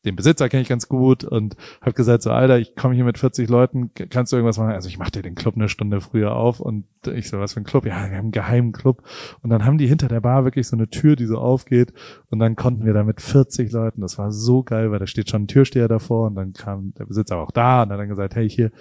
den 0.05 0.15
Besitzer 0.15 0.49
kenne 0.49 0.61
ich 0.61 0.69
ganz 0.69 0.87
gut 0.87 1.23
und 1.23 1.55
habe 1.81 1.93
gesagt 1.93 2.23
so 2.23 2.31
Alter, 2.31 2.59
ich 2.59 2.75
komme 2.75 2.95
hier 2.95 3.03
mit 3.03 3.17
40 3.17 3.49
Leuten, 3.49 3.91
kannst 4.09 4.31
du 4.31 4.37
irgendwas 4.37 4.57
machen? 4.57 4.71
Also 4.71 4.87
ich 4.87 4.97
mache 4.97 5.11
dir 5.11 5.21
den 5.21 5.35
Club 5.35 5.55
eine 5.55 5.69
Stunde 5.69 6.01
früher 6.01 6.35
auf 6.35 6.59
und 6.59 6.85
ich 7.05 7.29
so 7.29 7.39
was 7.39 7.53
für 7.53 7.61
ein 7.61 7.65
Club? 7.65 7.85
Ja, 7.85 8.09
wir 8.09 8.17
haben 8.17 8.25
einen 8.25 8.31
geheimen 8.31 8.71
Club 8.71 9.03
und 9.41 9.49
dann 9.49 9.65
haben 9.65 9.77
die 9.77 9.87
hinter 9.87 10.07
der 10.07 10.21
Bar 10.21 10.45
wirklich 10.45 10.67
so 10.67 10.75
eine 10.75 10.89
Tür, 10.89 11.15
die 11.15 11.25
so 11.25 11.37
aufgeht 11.37 11.93
und 12.29 12.39
dann 12.39 12.55
konnten 12.55 12.85
wir 12.85 12.93
da 12.93 13.03
mit 13.03 13.21
40 13.21 13.71
Leuten, 13.71 14.01
das 14.01 14.17
war 14.17 14.31
so 14.31 14.63
geil, 14.63 14.91
weil 14.91 14.99
da 14.99 15.07
steht 15.07 15.29
schon 15.29 15.43
ein 15.43 15.47
Türsteher 15.47 15.87
davor 15.87 16.27
und 16.27 16.35
dann 16.35 16.53
kam 16.53 16.93
der 16.97 17.05
Besitzer 17.05 17.37
auch 17.37 17.51
da 17.51 17.83
und 17.83 17.91
hat 17.91 17.99
dann 17.99 18.09
gesagt, 18.09 18.35
hey 18.35 18.49
hier, 18.49 18.71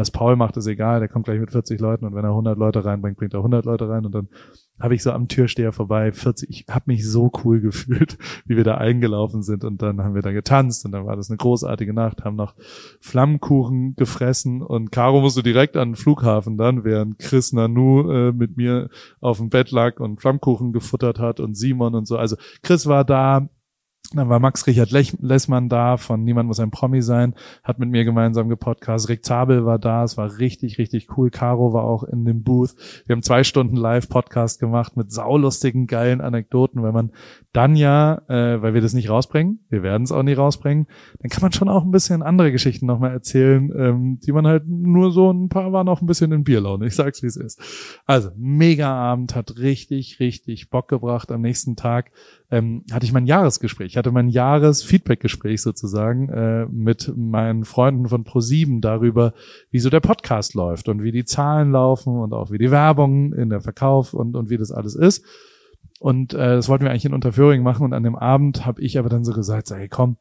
was 0.00 0.10
Paul 0.10 0.36
macht, 0.36 0.56
ist 0.56 0.66
egal, 0.66 1.00
der 1.00 1.08
kommt 1.08 1.26
gleich 1.26 1.38
mit 1.38 1.52
40 1.52 1.78
Leuten 1.80 2.06
und 2.06 2.14
wenn 2.14 2.24
er 2.24 2.30
100 2.30 2.58
Leute 2.58 2.84
reinbringt, 2.84 3.18
bringt 3.18 3.34
er 3.34 3.40
100 3.40 3.64
Leute 3.64 3.88
rein 3.88 4.06
und 4.06 4.14
dann 4.14 4.28
habe 4.80 4.94
ich 4.94 5.02
so 5.02 5.12
am 5.12 5.28
Türsteher 5.28 5.72
vorbei, 5.72 6.10
40, 6.10 6.48
ich 6.48 6.64
habe 6.70 6.84
mich 6.86 7.06
so 7.06 7.30
cool 7.44 7.60
gefühlt, 7.60 8.16
wie 8.46 8.56
wir 8.56 8.64
da 8.64 8.76
eingelaufen 8.76 9.42
sind 9.42 9.62
und 9.64 9.82
dann 9.82 10.02
haben 10.02 10.14
wir 10.14 10.22
da 10.22 10.32
getanzt 10.32 10.84
und 10.86 10.92
dann 10.92 11.06
war 11.06 11.16
das 11.16 11.30
eine 11.30 11.36
großartige 11.36 11.92
Nacht, 11.92 12.24
haben 12.24 12.36
noch 12.36 12.54
Flammkuchen 13.00 13.94
gefressen 13.96 14.62
und 14.62 14.90
Caro 14.90 15.20
musste 15.20 15.42
direkt 15.42 15.76
an 15.76 15.90
den 15.90 15.96
Flughafen 15.96 16.56
dann, 16.56 16.84
während 16.84 17.18
Chris 17.18 17.52
Nanu 17.52 18.10
äh, 18.10 18.32
mit 18.32 18.56
mir 18.56 18.88
auf 19.20 19.36
dem 19.36 19.50
Bett 19.50 19.70
lag 19.70 20.00
und 20.00 20.20
Flammkuchen 20.20 20.72
gefuttert 20.72 21.18
hat 21.18 21.40
und 21.40 21.56
Simon 21.56 21.94
und 21.94 22.06
so. 22.06 22.16
Also 22.16 22.36
Chris 22.62 22.86
war 22.86 23.04
da, 23.04 23.48
dann 24.18 24.28
war 24.28 24.40
Max 24.40 24.66
Richard 24.66 24.90
Lessmann 24.90 25.68
da, 25.68 25.96
von 25.96 26.24
Niemand 26.24 26.48
muss 26.48 26.58
ein 26.58 26.70
Promi 26.70 27.00
sein, 27.00 27.34
hat 27.62 27.78
mit 27.78 27.90
mir 27.90 28.04
gemeinsam 28.04 28.48
gepodcast. 28.48 29.08
Rick 29.08 29.24
Zabel 29.24 29.64
war 29.64 29.78
da, 29.78 30.02
es 30.02 30.16
war 30.16 30.38
richtig, 30.38 30.78
richtig 30.78 31.16
cool. 31.16 31.30
Caro 31.30 31.72
war 31.72 31.84
auch 31.84 32.02
in 32.02 32.24
dem 32.24 32.42
Booth. 32.42 32.74
Wir 33.06 33.14
haben 33.14 33.22
zwei 33.22 33.44
Stunden 33.44 33.76
Live-Podcast 33.76 34.58
gemacht 34.58 34.96
mit 34.96 35.12
saulustigen, 35.12 35.86
geilen 35.86 36.20
Anekdoten. 36.20 36.82
Wenn 36.82 36.92
man 36.92 37.12
dann 37.52 37.76
ja, 37.76 38.22
äh, 38.28 38.60
weil 38.60 38.74
wir 38.74 38.80
das 38.80 38.94
nicht 38.94 39.10
rausbringen, 39.10 39.60
wir 39.68 39.82
werden 39.82 40.02
es 40.02 40.12
auch 40.12 40.22
nie 40.22 40.32
rausbringen, 40.32 40.86
dann 41.20 41.30
kann 41.30 41.42
man 41.42 41.52
schon 41.52 41.68
auch 41.68 41.84
ein 41.84 41.90
bisschen 41.90 42.22
andere 42.22 42.52
Geschichten 42.52 42.86
nochmal 42.86 43.12
erzählen, 43.12 43.72
ähm, 43.76 44.20
die 44.24 44.32
man 44.32 44.46
halt 44.46 44.64
nur 44.66 45.12
so, 45.12 45.30
ein 45.30 45.48
paar 45.48 45.72
waren 45.72 45.88
auch 45.88 46.00
ein 46.00 46.06
bisschen 46.06 46.32
in 46.32 46.44
Bierlaune. 46.44 46.86
Ich 46.86 46.96
sag's, 46.96 47.22
wie 47.22 47.26
es 47.26 47.36
ist. 47.36 47.60
Also, 48.06 48.30
mega 48.36 48.92
Abend, 48.92 49.34
hat 49.34 49.56
richtig, 49.58 50.20
richtig 50.20 50.70
Bock 50.70 50.88
gebracht. 50.88 51.30
Am 51.30 51.42
nächsten 51.42 51.76
Tag 51.76 52.10
ähm, 52.50 52.84
hatte 52.90 53.06
ich 53.06 53.12
mein 53.12 53.26
Jahresgespräch 53.26 53.96
hatte 53.96 54.10
mein 54.10 54.28
Jahres-Feedback-Gespräch 54.28 55.62
sozusagen 55.62 56.28
äh, 56.28 56.66
mit 56.66 57.12
meinen 57.16 57.64
Freunden 57.64 58.08
von 58.08 58.24
Pro7 58.24 58.80
darüber, 58.80 59.34
wie 59.70 59.78
so 59.78 59.90
der 59.90 60.00
Podcast 60.00 60.54
läuft 60.54 60.88
und 60.88 61.02
wie 61.02 61.12
die 61.12 61.24
Zahlen 61.24 61.72
laufen 61.72 62.18
und 62.18 62.32
auch 62.32 62.50
wie 62.50 62.58
die 62.58 62.70
Werbung 62.70 63.32
in 63.32 63.50
der 63.50 63.60
Verkauf 63.60 64.14
und, 64.14 64.36
und 64.36 64.50
wie 64.50 64.56
das 64.56 64.72
alles 64.72 64.94
ist. 64.94 65.24
Und 66.00 66.34
äh, 66.34 66.56
das 66.56 66.68
wollten 66.68 66.84
wir 66.84 66.90
eigentlich 66.90 67.04
in 67.04 67.14
Unterföhring 67.14 67.62
machen 67.62 67.84
und 67.84 67.92
an 67.92 68.02
dem 68.02 68.16
Abend 68.16 68.66
habe 68.66 68.80
ich 68.82 68.98
aber 68.98 69.08
dann 69.08 69.24
so 69.24 69.32
gesagt, 69.32 69.66
so, 69.66 69.76
hey 69.76 69.88
komm, 69.88 70.16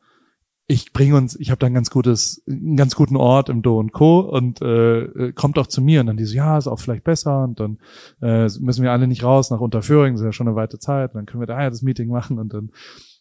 ich 0.71 0.93
bringe 0.93 1.15
uns, 1.15 1.35
ich 1.39 1.49
habe 1.49 1.57
da 1.57 1.65
ein 1.65 1.73
ganz 1.73 1.89
gutes, 1.89 2.43
einen 2.47 2.77
ganz 2.77 2.93
guten 2.93 3.15
Ort 3.15 3.49
im 3.49 3.63
Do 3.63 3.79
und 3.79 3.91
Co. 3.91 4.19
und 4.19 4.61
äh, 4.61 4.99
äh, 4.99 5.33
kommt 5.33 5.57
doch 5.57 5.65
zu 5.65 5.81
mir. 5.81 5.99
Und 5.99 6.05
dann 6.05 6.17
die 6.17 6.25
so, 6.25 6.35
ja, 6.35 6.59
ist 6.59 6.67
auch 6.67 6.79
vielleicht 6.79 7.03
besser 7.03 7.43
und 7.43 7.59
dann 7.59 7.79
äh, 8.21 8.47
müssen 8.59 8.83
wir 8.83 8.91
alle 8.91 9.07
nicht 9.07 9.23
raus 9.23 9.49
nach 9.49 9.61
Unterföhring, 9.61 10.13
das 10.13 10.21
ist 10.21 10.25
ja 10.25 10.31
schon 10.31 10.47
eine 10.47 10.55
weite 10.55 10.77
Zeit, 10.77 11.09
und 11.09 11.15
dann 11.15 11.25
können 11.25 11.41
wir 11.41 11.47
da 11.47 11.59
ja 11.59 11.71
das 11.71 11.81
Meeting 11.81 12.07
machen 12.07 12.37
und 12.37 12.53
dann 12.53 12.69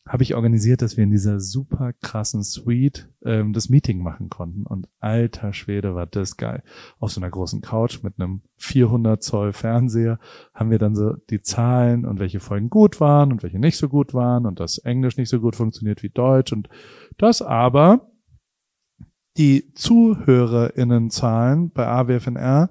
habe 0.08 0.22
ich 0.22 0.34
organisiert, 0.34 0.80
dass 0.80 0.96
wir 0.96 1.04
in 1.04 1.10
dieser 1.10 1.38
super 1.38 1.92
krassen 1.92 2.42
Suite 2.42 3.08
ähm, 3.22 3.52
das 3.52 3.68
Meeting 3.68 4.02
machen 4.02 4.30
konnten. 4.30 4.64
Und 4.64 4.88
alter 5.00 5.52
Schwede 5.52 5.94
war 5.94 6.06
das 6.06 6.38
geil. 6.38 6.62
Auf 6.98 7.12
so 7.12 7.20
einer 7.20 7.30
großen 7.30 7.60
Couch 7.60 8.02
mit 8.02 8.14
einem 8.18 8.40
400 8.56 9.22
Zoll 9.22 9.52
Fernseher 9.52 10.18
haben 10.54 10.70
wir 10.70 10.78
dann 10.78 10.94
so 10.94 11.12
die 11.30 11.42
Zahlen 11.42 12.06
und 12.06 12.18
welche 12.20 12.40
Folgen 12.40 12.70
gut 12.70 13.00
waren 13.00 13.32
und 13.32 13.42
welche 13.42 13.58
nicht 13.58 13.76
so 13.76 13.90
gut 13.90 14.14
waren 14.14 14.46
und 14.46 14.60
dass 14.60 14.78
Englisch 14.78 15.18
nicht 15.18 15.28
so 15.28 15.40
gut 15.40 15.56
funktioniert 15.56 16.02
wie 16.02 16.08
Deutsch 16.08 16.52
und 16.52 16.70
das 17.18 17.42
aber 17.42 18.10
die 19.36 19.72
ZuhörerInnenzahlen 19.74 21.70
bei 21.70 21.86
AWFNR 21.86 22.70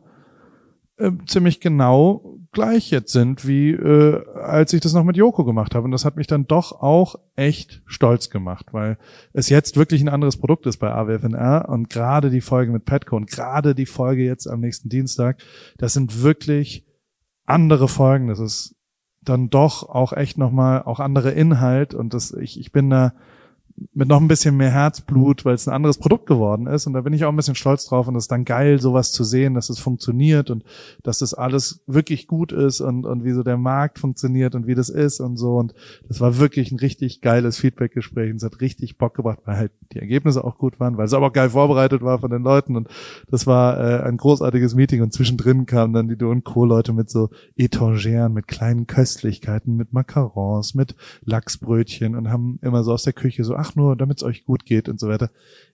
äh, 0.98 1.12
ziemlich 1.28 1.60
genau 1.60 2.40
gleich 2.52 2.90
jetzt 2.90 3.12
sind, 3.12 3.48
wie 3.48 3.72
äh, 3.72 4.26
als 4.36 4.74
ich 4.74 4.82
das 4.82 4.94
noch 4.94 5.04
mit 5.04 5.18
Joko 5.18 5.46
gemacht 5.46 5.76
habe. 5.76 5.86
Und 5.86 5.92
das 5.92 6.06
hat 6.06 6.16
mich 6.16 6.28
dann 6.28 6.48
doch 6.48 6.82
auch 6.82 7.16
echt 7.36 7.84
stolz 7.86 8.30
gemacht, 8.30 8.68
weil 8.72 8.98
es 9.34 9.50
jetzt 9.50 9.78
wirklich 9.78 10.02
ein 10.02 10.10
anderes 10.10 10.38
Produkt 10.38 10.66
ist 10.66 10.78
bei 10.78 10.92
AWFNR 10.92 11.70
und 11.70 11.90
gerade 11.90 12.30
die 12.30 12.42
Folge 12.42 12.72
mit 12.72 12.86
Petco 12.86 13.16
und 13.16 13.30
gerade 13.30 13.76
die 13.76 13.86
Folge 13.86 14.24
jetzt 14.24 14.48
am 14.48 14.60
nächsten 14.60 14.90
Dienstag, 14.90 15.38
das 15.78 15.94
sind 15.94 16.24
wirklich 16.24 16.86
andere 17.46 17.88
Folgen. 17.88 18.28
Das 18.28 18.40
ist 18.40 18.76
dann 19.22 19.50
doch 19.50 19.88
auch 19.88 20.14
echt 20.14 20.38
nochmal 20.38 20.84
auch 20.84 21.00
andere 21.00 21.32
Inhalt 21.32 21.94
und 21.94 22.14
das, 22.14 22.32
ich, 22.32 22.60
ich 22.60 22.72
bin 22.72 22.90
da 22.90 23.14
mit 23.94 24.08
noch 24.08 24.20
ein 24.20 24.28
bisschen 24.28 24.58
mehr 24.58 24.72
Herzblut, 24.72 25.46
weil 25.46 25.56
es 25.56 25.68
ein 25.68 25.74
anderes 25.74 25.98
Produkt 25.98 26.26
geworden 26.26 26.68
ist. 26.68 26.88
Und 26.88 26.94
da 26.94 27.02
bin 27.02 27.14
ich 27.14 27.26
auch 27.26 27.30
ein 27.30 27.36
bisschen 27.36 27.56
stolz 27.56 27.86
drauf. 27.86 28.08
Und 28.08 28.16
es 28.16 28.26
ist 28.26 28.32
dann 28.32 28.46
geil, 28.46 28.80
sowas 28.80 29.12
zu 29.12 29.24
sehen, 29.24 29.54
dass 29.54 29.70
es 29.70 29.80
funktioniert 29.80 30.50
und 30.50 30.64
dass 31.04 31.20
das 31.20 31.34
alles 31.34 31.84
wirklich 31.86 32.28
gut 32.28 32.52
ist 32.52 32.82
und, 32.82 33.06
und 33.06 33.24
wie 33.24 33.34
so 33.34 33.44
der 33.44 33.58
Markt 33.58 34.00
funktioniert 34.00 34.56
und 34.56 34.68
wie 34.68 34.76
das 34.76 34.90
ist 34.90 35.20
und 35.20 35.38
so. 35.38 35.58
Und 35.58 35.74
das 36.08 36.20
war 36.22 36.38
wirklich 36.40 36.72
ein 36.72 36.80
richtig 36.80 37.22
geiles 37.22 37.58
Feedback-Gespräch. 37.58 38.32
Und 38.32 38.38
es 38.38 38.44
hat 38.44 38.62
richtig 38.62 38.98
Bock 38.98 39.16
gebracht, 39.16 39.40
weil 39.46 39.58
halt 39.58 39.72
die 39.94 40.00
Ergebnisse 40.00 40.44
auch 40.44 40.58
gut 40.58 40.80
waren, 40.80 40.98
weil 40.98 41.06
es 41.06 41.14
aber 41.14 41.28
auch 41.28 41.34
geil 41.34 41.52
vorbereitet 41.52 42.02
war 42.02 42.20
von 42.20 42.32
den 42.32 42.44
Leuten. 42.44 42.76
Und 42.76 42.88
das 43.30 43.46
war 43.46 43.80
äh, 43.80 44.04
ein 44.04 44.18
großartiges 44.18 44.76
Meeting. 44.76 45.02
Und 45.02 45.14
zwischendrin 45.14 45.66
kamen 45.66 45.94
dann 45.94 46.08
die 46.08 46.18
Do 46.18 46.34
Co-Leute 46.44 46.94
mit 46.94 47.10
so 47.10 47.30
Etageren, 47.56 48.34
mit 48.34 48.48
kleinen 48.48 48.88
Köstlichkeiten, 48.88 49.76
mit 49.76 49.94
Macarons, 49.94 50.76
mit 50.76 50.96
Lachsbrötchen 51.24 52.16
und 52.16 52.30
haben 52.30 52.60
immer 52.62 52.84
so 52.84 52.94
aus 52.94 53.04
der 53.04 53.14
Küche 53.14 53.44
so, 53.44 53.56
ach, 53.56 53.67
ach 53.68 53.76
nur, 53.76 53.96
damit 53.96 54.18
es 54.18 54.24
euch 54.24 54.46
gut 54.46 54.66
geht 54.66 54.90
und 54.90 55.00
so 55.00 55.08
weiter. 55.08 55.32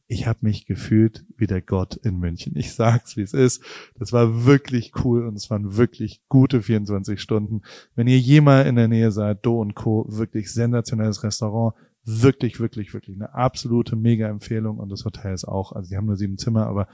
Ich 0.08 0.27
habe 0.27 0.39
mich 0.41 0.65
gefühlt 0.65 1.25
wie 1.38 1.47
der 1.47 1.62
Gott 1.62 1.95
in 1.95 2.17
München. 2.17 2.56
Ich 2.56 2.73
sag's, 2.73 3.15
wie 3.17 3.21
es 3.21 3.34
ist. 3.34 3.63
Das 3.97 4.12
war 4.12 4.45
wirklich 4.45 4.91
cool 5.03 5.25
und 5.25 5.36
es 5.36 5.49
waren 5.49 5.77
wirklich 5.77 6.21
gute 6.27 6.62
24 6.62 7.21
Stunden. 7.21 7.62
Wenn 7.95 8.08
ihr 8.08 8.19
jemals 8.19 8.67
in 8.67 8.75
der 8.75 8.88
Nähe 8.88 9.12
seid, 9.12 9.45
Do 9.45 9.60
und 9.60 9.75
Co., 9.75 10.06
wirklich 10.10 10.51
sensationelles 10.51 11.23
Restaurant, 11.23 11.75
wirklich, 12.03 12.60
wirklich, 12.60 12.93
wirklich 12.93 13.15
eine 13.15 13.34
absolute 13.34 13.95
Mega-Empfehlung 13.95 14.77
und 14.77 14.89
das 14.89 15.06
Hotel 15.06 15.34
ist 15.34 15.45
auch, 15.45 15.71
also 15.71 15.89
die 15.89 15.95
haben 15.95 16.08
nur 16.08 16.17
sieben 16.17 16.38
Zimmer, 16.38 16.67
aber 16.67 16.88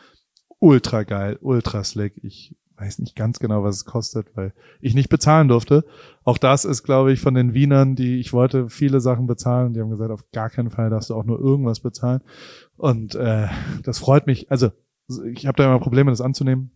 ultra 0.59 1.03
geil, 1.03 1.37
ultra 1.41 1.83
slick. 1.83 2.13
Ich 2.23 2.55
weiß 2.79 2.99
nicht 2.99 3.15
ganz 3.15 3.39
genau, 3.39 3.63
was 3.63 3.77
es 3.77 3.85
kostet, 3.85 4.35
weil 4.35 4.53
ich 4.79 4.95
nicht 4.95 5.09
bezahlen 5.09 5.47
durfte. 5.47 5.85
Auch 6.23 6.37
das 6.37 6.65
ist, 6.65 6.83
glaube 6.83 7.11
ich, 7.11 7.19
von 7.19 7.33
den 7.33 7.53
Wienern, 7.53 7.95
die 7.95 8.19
ich 8.19 8.33
wollte 8.33 8.69
viele 8.69 9.01
Sachen 9.01 9.27
bezahlen. 9.27 9.73
Die 9.73 9.81
haben 9.81 9.89
gesagt, 9.89 10.11
auf 10.11 10.31
gar 10.31 10.49
keinen 10.49 10.71
Fall 10.71 10.89
darfst 10.89 11.09
du 11.09 11.15
auch 11.15 11.25
nur 11.25 11.39
irgendwas 11.39 11.81
bezahlen. 11.81 12.21
Und 12.77 13.15
äh, 13.15 13.47
das 13.83 13.99
freut 13.99 14.27
mich. 14.27 14.49
Also 14.51 14.71
ich 15.33 15.47
habe 15.47 15.57
da 15.57 15.65
immer 15.65 15.79
Probleme, 15.79 16.11
das 16.11 16.21
anzunehmen. 16.21 16.71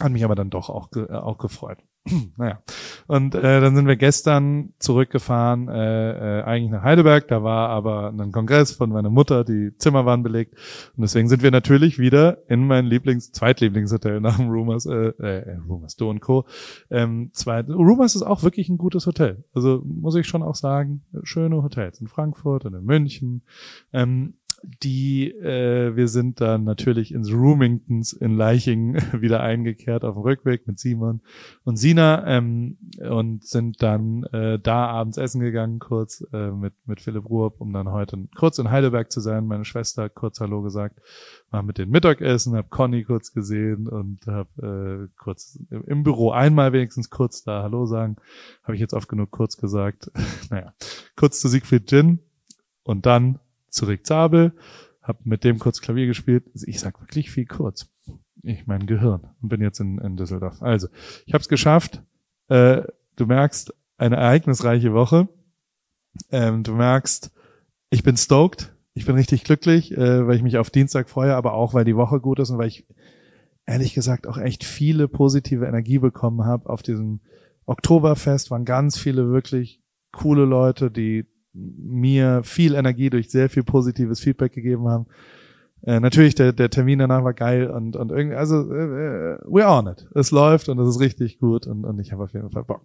Hat 0.00 0.12
mich 0.12 0.24
aber 0.24 0.34
dann 0.34 0.50
doch 0.50 0.70
auch, 0.70 0.88
äh, 0.96 1.12
auch 1.12 1.38
gefreut. 1.38 1.78
naja. 2.36 2.62
Und 3.06 3.34
äh, 3.34 3.60
dann 3.60 3.74
sind 3.74 3.86
wir 3.86 3.96
gestern 3.96 4.74
zurückgefahren, 4.78 5.68
äh, 5.68 6.40
äh, 6.40 6.42
eigentlich 6.42 6.70
nach 6.70 6.82
Heidelberg. 6.82 7.28
Da 7.28 7.42
war 7.42 7.70
aber 7.70 8.08
ein 8.08 8.32
Kongress 8.32 8.72
von 8.72 8.90
meiner 8.90 9.08
Mutter, 9.08 9.44
die 9.44 9.76
Zimmer 9.78 10.04
waren 10.04 10.22
belegt. 10.22 10.54
Und 10.96 11.02
deswegen 11.02 11.28
sind 11.28 11.42
wir 11.42 11.50
natürlich 11.50 11.98
wieder 11.98 12.38
in 12.48 12.66
mein 12.66 12.86
Lieblings-, 12.86 13.32
Zweitlieblingshotel 13.32 14.20
nach 14.20 14.36
dem 14.36 14.50
Rumors, 14.50 14.86
äh, 14.86 15.12
äh, 15.18 15.56
Rumors 15.68 15.96
Do 15.96 16.14
Co. 16.20 16.44
Ähm, 16.90 17.30
zweit, 17.32 17.68
Rumors 17.68 18.14
ist 18.14 18.22
auch 18.22 18.42
wirklich 18.42 18.68
ein 18.68 18.78
gutes 18.78 19.06
Hotel. 19.06 19.44
Also 19.54 19.82
muss 19.84 20.14
ich 20.16 20.26
schon 20.26 20.42
auch 20.42 20.54
sagen, 20.54 21.04
schöne 21.22 21.62
Hotels 21.62 22.00
in 22.00 22.08
Frankfurt 22.08 22.66
und 22.66 22.74
in 22.74 22.84
München. 22.84 23.42
Ähm, 23.92 24.34
die 24.82 25.30
äh, 25.30 25.96
wir 25.96 26.08
sind 26.08 26.40
dann 26.40 26.64
natürlich 26.64 27.12
ins 27.12 27.32
Roomingtons 27.32 28.12
in 28.12 28.36
Leiching 28.36 28.94
wieder 29.20 29.40
eingekehrt 29.40 30.04
auf 30.04 30.14
dem 30.14 30.22
Rückweg 30.22 30.66
mit 30.66 30.78
Simon 30.78 31.20
und 31.64 31.76
Sina 31.76 32.26
ähm, 32.26 32.78
und 32.98 33.44
sind 33.44 33.82
dann 33.82 34.24
äh, 34.32 34.58
da 34.58 34.86
abends 34.86 35.18
essen 35.18 35.40
gegangen 35.40 35.78
kurz 35.78 36.26
äh, 36.32 36.50
mit 36.50 36.74
mit 36.86 37.00
Philipp 37.00 37.28
Ruhr, 37.28 37.54
um 37.58 37.72
dann 37.72 37.90
heute 37.90 38.28
kurz 38.36 38.58
in 38.58 38.70
Heidelberg 38.70 39.10
zu 39.10 39.20
sein. 39.20 39.46
Meine 39.46 39.64
Schwester 39.64 40.04
hat 40.04 40.14
kurz 40.14 40.40
Hallo 40.40 40.62
gesagt, 40.62 41.00
war 41.50 41.62
mit 41.62 41.78
den 41.78 41.90
Mittagessen, 41.90 42.56
hab 42.56 42.70
Conny 42.70 43.04
kurz 43.04 43.32
gesehen 43.32 43.88
und 43.88 44.26
hab 44.26 44.48
äh, 44.58 45.08
kurz 45.18 45.58
im 45.70 46.02
Büro 46.02 46.30
einmal 46.30 46.72
wenigstens 46.72 47.10
kurz 47.10 47.42
da 47.44 47.62
Hallo 47.62 47.86
sagen. 47.86 48.16
Habe 48.62 48.74
ich 48.74 48.80
jetzt 48.80 48.94
oft 48.94 49.08
genug 49.08 49.30
kurz 49.30 49.56
gesagt. 49.56 50.10
naja, 50.50 50.74
kurz 51.16 51.40
zu 51.40 51.48
Siegfried 51.48 51.88
Gin 51.88 52.20
und 52.82 53.06
dann 53.06 53.40
zu 53.74 53.86
Rick 53.86 54.06
Zabel, 54.06 54.52
habe 55.02 55.18
mit 55.24 55.44
dem 55.44 55.58
kurz 55.58 55.80
Klavier 55.80 56.06
gespielt. 56.06 56.44
Also 56.54 56.66
ich 56.66 56.80
sag 56.80 57.00
wirklich 57.00 57.30
viel 57.30 57.46
kurz. 57.46 57.90
Ich 58.42 58.66
mein 58.66 58.86
Gehirn 58.86 59.28
und 59.40 59.48
bin 59.48 59.60
jetzt 59.60 59.80
in, 59.80 59.98
in 59.98 60.16
Düsseldorf. 60.16 60.62
Also, 60.62 60.88
ich 61.24 61.32
habe 61.32 61.40
es 61.40 61.48
geschafft. 61.48 62.02
Äh, 62.48 62.82
du 63.16 63.26
merkst, 63.26 63.74
eine 63.96 64.16
ereignisreiche 64.16 64.92
Woche. 64.92 65.28
Ähm, 66.30 66.62
du 66.62 66.74
merkst, 66.74 67.32
ich 67.90 68.02
bin 68.02 68.16
stoked. 68.16 68.74
Ich 68.92 69.06
bin 69.06 69.16
richtig 69.16 69.44
glücklich, 69.44 69.92
äh, 69.92 70.26
weil 70.26 70.36
ich 70.36 70.42
mich 70.42 70.58
auf 70.58 70.70
Dienstag 70.70 71.08
freue, 71.08 71.34
aber 71.34 71.54
auch, 71.54 71.74
weil 71.74 71.84
die 71.84 71.96
Woche 71.96 72.20
gut 72.20 72.38
ist 72.38 72.50
und 72.50 72.58
weil 72.58 72.68
ich 72.68 72.86
ehrlich 73.66 73.94
gesagt 73.94 74.26
auch 74.26 74.38
echt 74.38 74.62
viele 74.62 75.08
positive 75.08 75.66
Energie 75.66 75.98
bekommen 75.98 76.44
habe. 76.44 76.68
Auf 76.68 76.82
diesem 76.82 77.20
Oktoberfest 77.66 78.50
waren 78.50 78.64
ganz 78.64 78.98
viele 78.98 79.30
wirklich 79.30 79.82
coole 80.12 80.44
Leute, 80.44 80.90
die 80.90 81.26
mir 81.54 82.42
viel 82.42 82.74
Energie 82.74 83.10
durch 83.10 83.30
sehr 83.30 83.48
viel 83.48 83.62
positives 83.62 84.20
Feedback 84.20 84.52
gegeben 84.52 84.88
haben. 84.88 85.06
Äh, 85.82 86.00
natürlich, 86.00 86.34
der, 86.34 86.52
der 86.52 86.70
Termin 86.70 86.98
danach 86.98 87.24
war 87.24 87.34
geil 87.34 87.68
und, 87.68 87.94
und 87.96 88.10
irgendwie, 88.10 88.36
also, 88.36 88.60
äh, 88.72 89.38
we're 89.44 89.66
on 89.66 89.86
it. 89.86 90.06
Es 90.14 90.30
läuft 90.30 90.68
und 90.68 90.78
es 90.78 90.88
ist 90.88 91.00
richtig 91.00 91.38
gut 91.38 91.66
und, 91.66 91.84
und 91.84 91.98
ich 92.00 92.12
habe 92.12 92.24
auf 92.24 92.32
jeden 92.32 92.50
Fall 92.50 92.64
Bock. 92.64 92.82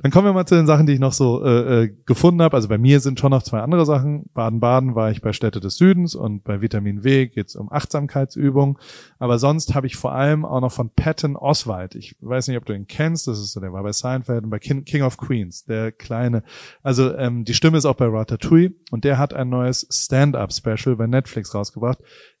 Dann 0.00 0.12
kommen 0.12 0.26
wir 0.26 0.32
mal 0.32 0.46
zu 0.46 0.54
den 0.54 0.66
Sachen, 0.66 0.86
die 0.86 0.92
ich 0.92 1.00
noch 1.00 1.12
so 1.12 1.44
äh, 1.44 1.82
äh, 1.82 1.96
gefunden 2.06 2.40
habe. 2.40 2.54
Also 2.54 2.68
bei 2.68 2.78
mir 2.78 3.00
sind 3.00 3.18
schon 3.18 3.30
noch 3.30 3.42
zwei 3.42 3.60
andere 3.60 3.84
Sachen. 3.84 4.26
Baden-Baden 4.32 4.94
war 4.94 5.10
ich 5.10 5.20
bei 5.20 5.32
Städte 5.32 5.58
des 5.58 5.76
Südens 5.76 6.14
und 6.14 6.44
bei 6.44 6.60
Vitamin 6.60 7.02
W 7.02 7.26
geht's 7.26 7.56
um 7.56 7.70
Achtsamkeitsübungen. 7.72 8.76
Aber 9.18 9.38
sonst 9.38 9.74
habe 9.74 9.88
ich 9.88 9.96
vor 9.96 10.12
allem 10.12 10.44
auch 10.44 10.60
noch 10.60 10.70
von 10.70 10.90
Patton 10.90 11.36
Oswald. 11.36 11.96
Ich 11.96 12.14
weiß 12.20 12.46
nicht, 12.46 12.56
ob 12.56 12.64
du 12.64 12.74
ihn 12.74 12.86
kennst. 12.86 13.26
Das 13.26 13.40
ist 13.40 13.52
so, 13.52 13.60
der 13.60 13.72
war 13.72 13.82
bei 13.82 13.92
Seinfeld 13.92 14.44
und 14.44 14.50
bei 14.50 14.60
King, 14.60 14.84
King 14.84 15.02
of 15.02 15.16
Queens, 15.16 15.64
der 15.64 15.90
kleine. 15.90 16.44
Also 16.82 17.14
ähm, 17.16 17.44
die 17.44 17.54
Stimme 17.54 17.78
ist 17.78 17.84
auch 17.84 17.96
bei 17.96 18.06
Ratatouille 18.06 18.74
und 18.92 19.04
der 19.04 19.18
hat 19.18 19.34
ein 19.34 19.48
neues 19.48 19.86
Stand-up-Special 19.90 20.94
bei 20.94 21.08
Netflix 21.08 21.54
rausgebracht. 21.54 21.98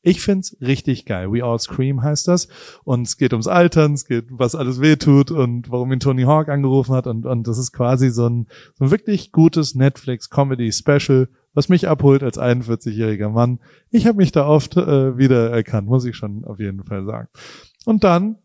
Ich 0.08 0.22
find's 0.22 0.56
richtig 0.62 1.04
geil. 1.04 1.30
We 1.30 1.44
All 1.44 1.58
Scream 1.58 2.02
heißt 2.02 2.28
das. 2.28 2.48
Und 2.82 3.06
es 3.06 3.18
geht 3.18 3.34
ums 3.34 3.46
Altern, 3.46 3.92
es 3.92 4.06
geht, 4.06 4.24
was 4.30 4.54
alles 4.54 4.80
wehtut 4.80 5.30
und 5.30 5.70
warum 5.70 5.92
ihn 5.92 6.00
Tony 6.00 6.22
Hawk 6.22 6.48
angerufen 6.48 6.94
hat. 6.94 7.06
Und, 7.06 7.26
und 7.26 7.46
das 7.46 7.58
ist 7.58 7.72
quasi 7.72 8.08
so 8.08 8.26
ein, 8.26 8.46
so 8.78 8.86
ein 8.86 8.90
wirklich 8.90 9.32
gutes 9.32 9.74
Netflix-Comedy-Special, 9.74 11.28
was 11.52 11.68
mich 11.68 11.88
abholt 11.88 12.22
als 12.22 12.38
41-jähriger 12.38 13.28
Mann. 13.28 13.58
Ich 13.90 14.06
habe 14.06 14.16
mich 14.16 14.32
da 14.32 14.48
oft 14.48 14.78
äh, 14.78 15.18
wieder 15.18 15.50
erkannt, 15.50 15.88
muss 15.88 16.06
ich 16.06 16.16
schon 16.16 16.42
auf 16.46 16.58
jeden 16.58 16.84
Fall 16.84 17.04
sagen. 17.04 17.28
Und 17.84 18.02
dann 18.02 18.36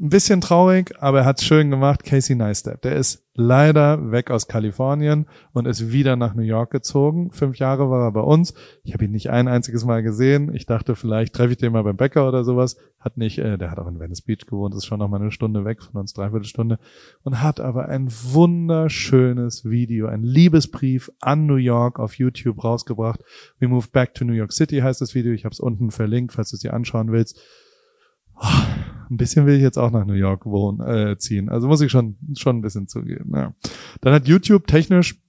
ein 0.00 0.08
bisschen 0.08 0.40
traurig, 0.40 0.94
aber 0.98 1.20
er 1.20 1.24
hat's 1.26 1.44
schön 1.44 1.70
gemacht. 1.70 2.04
Casey 2.04 2.34
Neistat, 2.34 2.84
der 2.84 2.96
ist 2.96 3.22
leider 3.34 4.10
weg 4.10 4.30
aus 4.30 4.48
Kalifornien 4.48 5.26
und 5.52 5.66
ist 5.66 5.92
wieder 5.92 6.16
nach 6.16 6.34
New 6.34 6.42
York 6.42 6.70
gezogen. 6.70 7.30
Fünf 7.32 7.58
Jahre 7.58 7.90
war 7.90 8.06
er 8.06 8.12
bei 8.12 8.20
uns. 8.20 8.54
Ich 8.82 8.94
habe 8.94 9.04
ihn 9.04 9.10
nicht 9.10 9.28
ein 9.28 9.46
einziges 9.46 9.84
Mal 9.84 10.02
gesehen. 10.02 10.54
Ich 10.54 10.64
dachte, 10.64 10.96
vielleicht 10.96 11.34
treffe 11.34 11.52
ich 11.52 11.58
den 11.58 11.72
mal 11.72 11.84
beim 11.84 11.98
Bäcker 11.98 12.26
oder 12.26 12.44
sowas. 12.44 12.78
Hat 12.98 13.18
nicht, 13.18 13.38
äh, 13.38 13.58
der 13.58 13.70
hat 13.70 13.78
auch 13.78 13.86
in 13.88 14.00
Venice 14.00 14.22
Beach 14.22 14.46
gewohnt, 14.46 14.74
ist 14.74 14.86
schon 14.86 15.00
noch 15.00 15.08
mal 15.08 15.20
eine 15.20 15.32
Stunde 15.32 15.66
weg 15.66 15.82
von 15.82 16.00
uns, 16.00 16.14
dreiviertel 16.14 16.46
Stunde. 16.46 16.78
Und 17.22 17.42
hat 17.42 17.60
aber 17.60 17.90
ein 17.90 18.08
wunderschönes 18.10 19.66
Video, 19.66 20.06
ein 20.06 20.22
Liebesbrief 20.22 21.10
an 21.20 21.44
New 21.44 21.56
York 21.56 21.98
auf 21.98 22.14
YouTube 22.14 22.64
rausgebracht. 22.64 23.20
We 23.58 23.68
moved 23.68 23.92
back 23.92 24.14
to 24.14 24.24
New 24.24 24.32
York 24.32 24.52
City 24.52 24.78
heißt 24.78 25.02
das 25.02 25.14
Video. 25.14 25.32
Ich 25.32 25.44
habe 25.44 25.52
es 25.52 25.60
unten 25.60 25.90
verlinkt, 25.90 26.32
falls 26.32 26.50
du 26.50 26.56
es 26.56 26.60
dir 26.60 26.72
anschauen 26.72 27.12
willst. 27.12 27.38
Oh 28.42 28.79
ein 29.10 29.16
bisschen 29.16 29.46
will 29.46 29.56
ich 29.56 29.62
jetzt 29.62 29.78
auch 29.78 29.90
nach 29.90 30.06
New 30.06 30.14
York 30.14 30.46
wohnen, 30.46 30.80
äh, 30.80 31.18
ziehen. 31.18 31.48
Also 31.48 31.68
muss 31.68 31.80
ich 31.80 31.90
schon, 31.90 32.16
schon 32.36 32.58
ein 32.58 32.62
bisschen 32.62 32.88
zugeben. 32.88 33.32
Ja. 33.34 33.54
Dann 34.00 34.14
hat 34.14 34.28
YouTube 34.28 34.66
technisch 34.66 35.20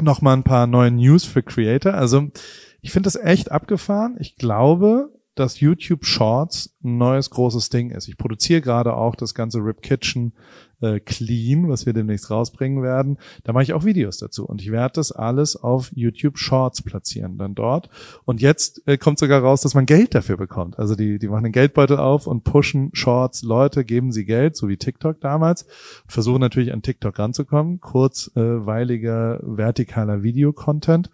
noch 0.00 0.22
mal 0.22 0.32
ein 0.32 0.44
paar 0.44 0.66
neue 0.66 0.90
News 0.90 1.24
für 1.24 1.42
Creator. 1.42 1.94
Also 1.94 2.28
ich 2.80 2.92
finde 2.92 3.08
das 3.08 3.16
echt 3.16 3.50
abgefahren. 3.52 4.16
Ich 4.18 4.36
glaube, 4.36 5.12
dass 5.38 5.60
YouTube 5.60 6.04
Shorts 6.04 6.74
ein 6.82 6.98
neues 6.98 7.30
großes 7.30 7.70
Ding 7.70 7.90
ist. 7.90 8.08
Ich 8.08 8.16
produziere 8.16 8.60
gerade 8.60 8.94
auch 8.94 9.14
das 9.14 9.34
ganze 9.34 9.58
Rip 9.58 9.82
Kitchen 9.82 10.32
äh, 10.80 11.00
Clean, 11.00 11.68
was 11.68 11.86
wir 11.86 11.92
demnächst 11.92 12.30
rausbringen 12.30 12.82
werden. 12.82 13.18
Da 13.44 13.52
mache 13.52 13.64
ich 13.64 13.72
auch 13.72 13.84
Videos 13.84 14.18
dazu 14.18 14.46
und 14.46 14.60
ich 14.60 14.70
werde 14.70 14.94
das 14.94 15.12
alles 15.12 15.56
auf 15.56 15.90
YouTube 15.94 16.38
Shorts 16.38 16.82
platzieren 16.82 17.38
dann 17.38 17.54
dort. 17.54 17.88
Und 18.24 18.40
jetzt 18.40 18.82
äh, 18.86 18.96
kommt 18.96 19.18
sogar 19.18 19.42
raus, 19.42 19.60
dass 19.60 19.74
man 19.74 19.86
Geld 19.86 20.14
dafür 20.14 20.36
bekommt. 20.36 20.78
Also 20.78 20.94
die, 20.94 21.18
die 21.18 21.28
machen 21.28 21.44
einen 21.44 21.52
Geldbeutel 21.52 21.98
auf 21.98 22.26
und 22.26 22.44
pushen 22.44 22.90
Shorts. 22.92 23.42
Leute 23.42 23.84
geben 23.84 24.12
sie 24.12 24.24
Geld, 24.24 24.56
so 24.56 24.68
wie 24.68 24.76
TikTok 24.76 25.20
damals. 25.20 25.66
Versuchen 26.06 26.40
natürlich 26.40 26.72
an 26.72 26.82
TikTok 26.82 27.18
ranzukommen. 27.18 27.80
Kurzweiliger, 27.80 29.40
vertikaler 29.44 30.22
Video-Content. 30.22 31.10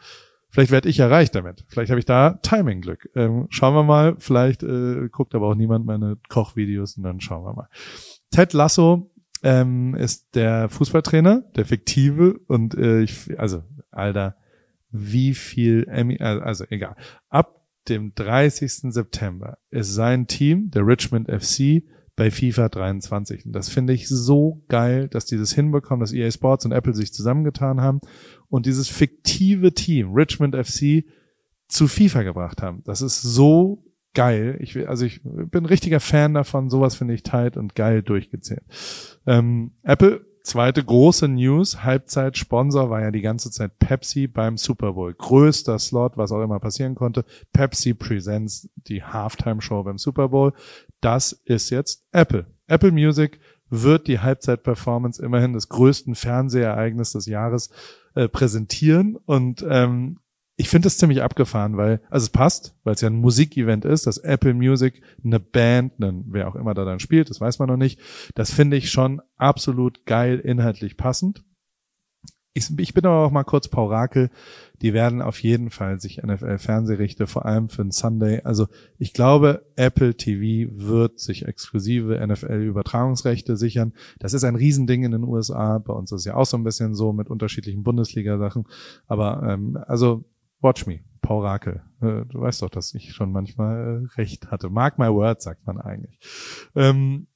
Vielleicht 0.55 0.71
werde 0.71 0.89
ich 0.89 1.01
erreicht 1.01 1.35
damit. 1.35 1.65
Vielleicht 1.67 1.91
habe 1.91 1.99
ich 1.99 2.05
da 2.05 2.35
Timing-Glück. 2.43 3.11
Ähm, 3.17 3.49
schauen 3.51 3.75
wir 3.75 3.83
mal. 3.83 4.15
Vielleicht 4.19 4.63
äh, 4.63 5.09
guckt 5.11 5.35
aber 5.35 5.49
auch 5.49 5.57
niemand 5.57 5.85
meine 5.85 6.17
Kochvideos 6.29 6.97
und 6.97 7.03
dann 7.03 7.21
schauen 7.21 7.45
wir 7.45 7.55
mal. 7.55 7.69
Ted 8.31 8.53
Lasso 8.53 9.11
ähm, 9.43 9.97
ist 9.97 10.37
der 10.37 10.69
Fußballtrainer, 10.69 11.43
der 11.57 11.65
fiktive 11.65 12.39
und 12.47 12.77
äh, 12.77 13.01
ich, 13.01 13.37
also 13.37 13.65
Alter, 13.91 14.37
wie 14.93 15.35
viel 15.35 15.89
Emmy, 15.91 16.19
also, 16.21 16.43
also 16.43 16.65
egal. 16.71 16.95
Ab 17.31 17.67
dem 17.89 18.15
30. 18.15 18.93
September 18.93 19.59
ist 19.71 19.93
sein 19.93 20.29
Team, 20.29 20.71
der 20.71 20.87
Richmond 20.87 21.29
FC, 21.29 21.83
bei 22.17 22.31
FIFA 22.31 22.69
23. 22.69 23.47
Und 23.47 23.53
das 23.53 23.69
finde 23.69 23.93
ich 23.93 24.09
so 24.09 24.63
geil, 24.69 25.09
dass 25.09 25.27
die 25.27 25.37
das 25.37 25.53
hinbekommen, 25.53 26.01
dass 26.01 26.13
EA 26.13 26.31
Sports 26.31 26.65
und 26.65 26.73
Apple 26.73 26.95
sich 26.95 27.13
zusammengetan 27.13 27.81
haben 27.81 28.01
und 28.49 28.67
dieses 28.67 28.89
fiktive 28.89 29.75
Team, 29.75 30.13
Richmond 30.13 30.55
FC, 30.55 31.05
zu 31.69 31.89
FIFA 31.89 32.23
gebracht 32.23 32.63
haben. 32.63 32.83
Das 32.85 33.03
ist 33.03 33.21
so 33.23 33.85
geil. 34.15 34.59
Ich 34.61 34.75
will, 34.75 34.87
also 34.87 35.05
ich 35.05 35.21
bin 35.25 35.67
richtiger 35.67 36.01
Fan 36.01 36.35
davon. 36.35 36.71
Sowas 36.71 36.95
finde 36.95 37.15
ich 37.15 37.23
tight 37.23 37.57
und 37.57 37.75
geil 37.75 38.03
durchgezählt. 38.03 38.63
Ähm, 39.27 39.73
Apple, 39.83 40.25
zweite 40.45 40.85
große 40.85 41.27
News. 41.27 41.83
Halbzeit-Sponsor 41.83 42.91
war 42.91 43.01
ja 43.01 43.11
die 43.11 43.23
ganze 43.23 43.51
Zeit 43.51 43.79
Pepsi 43.79 44.29
beim 44.29 44.57
Super 44.57 44.93
Bowl. 44.93 45.15
Größter 45.15 45.79
Slot, 45.79 46.17
was 46.17 46.31
auch 46.31 46.43
immer 46.43 46.61
passieren 46.61 46.95
konnte. 46.95 47.25
Pepsi 47.53 47.95
Presents 47.95 48.69
die 48.77 49.03
Halftime-Show 49.03 49.83
beim 49.83 49.99
Super 49.99 50.29
Bowl. 50.29 50.53
Das 51.05 51.33
ist 51.45 51.69
jetzt 51.69 52.07
Apple. 52.13 52.47
Apple 52.67 52.91
Music 52.91 53.39
wird 53.69 54.07
die 54.09 54.21
Halbzeit-Performance 54.21 55.23
immerhin 55.23 55.53
des 55.53 55.69
größten 55.69 56.15
Fernsehereignisses 56.15 57.13
des 57.13 57.27
Jahres 57.27 57.69
äh, 58.15 58.27
präsentieren 58.27 59.17
und 59.17 59.63
ähm, 59.69 60.21
ich 60.57 60.71
finde 60.71 60.87
das 60.87 60.97
ziemlich 60.97 61.21
abgefahren, 61.21 61.77
weil, 61.77 62.01
also 62.09 62.25
es 62.25 62.31
passt, 62.31 62.77
weil 62.85 62.95
es 62.95 63.03
ja 63.03 63.11
ein 63.11 63.17
Musikevent 63.17 63.85
ist, 63.85 64.07
dass 64.07 64.19
Apple 64.19 64.55
Music 64.55 65.03
eine 65.23 65.41
Band, 65.41 65.93
einen, 66.01 66.25
wer 66.29 66.49
auch 66.49 66.55
immer 66.55 66.73
da 66.73 66.85
dann 66.85 67.01
spielt, 67.01 67.29
das 67.29 67.41
weiß 67.41 67.59
man 67.59 67.69
noch 67.69 67.77
nicht. 67.77 68.01
Das 68.35 68.51
finde 68.51 68.77
ich 68.79 68.91
schon 68.91 69.21
absolut 69.37 70.07
geil, 70.07 70.39
inhaltlich 70.39 70.97
passend. 70.97 71.45
Ich, 72.57 72.71
ich 72.79 72.95
bin 72.95 73.05
aber 73.05 73.27
auch 73.27 73.33
mal 73.33 73.43
kurz 73.43 73.67
Paurakel. 73.67 74.31
Die 74.81 74.93
werden 74.93 75.23
auf 75.23 75.43
jeden 75.43 75.71
Fall 75.71 76.01
sich 76.01 76.23
NFL-Fernsehrechte, 76.23 77.27
vor 77.27 77.45
allem 77.47 77.69
für 77.69 77.83
den 77.83 77.91
Sunday. 77.91 78.43
Also 78.45 78.69
ich 78.97 79.13
glaube, 79.13 79.67
Apple 79.75 80.17
TV 80.17 80.73
wird 80.73 81.19
sich 81.19 81.47
exklusive 81.47 82.25
NFL-Übertragungsrechte 82.25 83.57
sichern. 83.57 83.93
Das 84.21 84.35
ist 84.35 84.45
ein 84.45 84.55
Riesending 84.55 85.03
in 85.03 85.11
den 85.11 85.25
USA. 85.25 85.79
Bei 85.79 85.93
uns 85.93 86.13
ist 86.13 86.21
es 86.21 86.25
ja 86.27 86.37
auch 86.37 86.47
so 86.47 86.57
ein 86.57 86.65
bisschen 86.65 86.95
so 86.95 87.13
mit 87.13 87.29
unterschiedlichen 87.29 87.83
Bundesliga-Sachen. 87.83 88.67
Aber 89.09 89.43
ähm, 89.43 89.77
also 89.89 90.25
watch 90.61 90.87
me, 90.87 91.01
Paurakel. 91.23 91.83
Äh, 92.01 92.25
du 92.27 92.41
weißt 92.41 92.63
doch, 92.63 92.71
dass 92.71 92.95
ich 92.95 93.15
schon 93.15 93.33
manchmal 93.33 94.05
äh, 94.05 94.15
recht 94.15 94.53
hatte. 94.53 94.71
Mark 94.71 94.99
my 94.99 95.09
words, 95.09 95.43
sagt 95.43 95.67
man 95.67 95.81
eigentlich. 95.81 96.21
Ähm, 96.77 97.27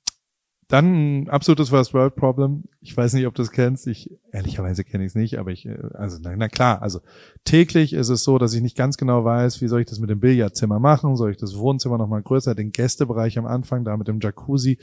dann 0.69 1.23
ein 1.23 1.29
absolutes 1.31 1.71
First 1.71 1.95
World 1.95 2.15
Problem. 2.15 2.65
Ich 2.83 2.95
weiß 2.95 3.15
nicht, 3.15 3.27
ob 3.27 3.35
du 3.35 3.41
es 3.41 3.51
kennst. 3.51 3.87
Ich 3.87 4.11
ehrlicherweise 4.33 4.85
kenne 4.85 5.05
ich 5.05 5.13
es 5.13 5.15
nicht, 5.15 5.39
aber 5.39 5.51
ich 5.51 5.65
äh, 5.65 5.79
also 5.95 6.19
na, 6.23 6.37
na, 6.37 6.49
klar, 6.49 6.83
also 6.83 7.01
täglich 7.45 7.95
ist 7.95 8.11
es 8.11 8.23
so, 8.23 8.37
dass 8.37 8.53
ich 8.53 8.61
nicht 8.61 8.77
ganz 8.77 8.99
genau 8.99 9.25
weiß, 9.25 9.63
wie 9.63 9.69
soll 9.69 9.81
ich 9.81 9.87
das 9.87 9.99
mit 9.99 10.11
dem 10.11 10.21
Billardzimmer 10.21 10.79
machen? 10.79 11.17
Soll 11.17 11.31
ich 11.31 11.39
das 11.39 11.57
Wohnzimmer 11.57 11.97
noch 11.97 12.07
mal 12.07 12.21
größer, 12.21 12.55
den 12.55 12.71
Gästebereich 12.71 13.39
am 13.39 13.47
Anfang 13.47 13.85
da 13.85 13.97
mit 13.97 14.09
dem 14.09 14.21
Jacuzzi? 14.21 14.79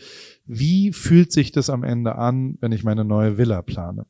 Wie 0.47 0.91
fühlt 0.91 1.31
sich 1.31 1.51
das 1.51 1.69
am 1.69 1.83
Ende 1.83 2.15
an, 2.15 2.57
wenn 2.61 2.71
ich 2.71 2.83
meine 2.83 3.05
neue 3.05 3.37
Villa 3.37 3.61
plane? 3.61 4.07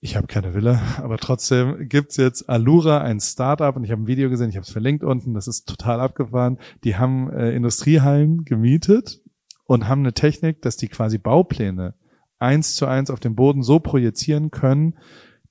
Ich 0.00 0.16
habe 0.16 0.26
keine 0.26 0.54
Villa, 0.54 0.80
aber 1.02 1.18
trotzdem 1.18 1.86
gibt's 1.90 2.16
jetzt 2.16 2.48
Alura, 2.48 3.02
ein 3.02 3.20
Startup, 3.20 3.76
und 3.76 3.84
ich 3.84 3.90
habe 3.90 4.02
ein 4.02 4.06
Video 4.06 4.30
gesehen, 4.30 4.48
ich 4.48 4.56
habe 4.56 4.64
es 4.64 4.72
verlinkt 4.72 5.04
unten, 5.04 5.34
das 5.34 5.48
ist 5.48 5.68
total 5.68 6.00
abgefahren. 6.00 6.58
Die 6.82 6.96
haben 6.96 7.30
äh, 7.30 7.54
Industriehallen 7.54 8.46
gemietet 8.46 9.20
und 9.64 9.88
haben 9.88 10.00
eine 10.00 10.12
Technik, 10.12 10.62
dass 10.62 10.76
die 10.76 10.88
quasi 10.88 11.18
Baupläne 11.18 11.94
eins 12.38 12.74
zu 12.74 12.86
eins 12.86 13.10
auf 13.10 13.20
dem 13.20 13.34
Boden 13.34 13.62
so 13.62 13.80
projizieren 13.80 14.50
können, 14.50 14.94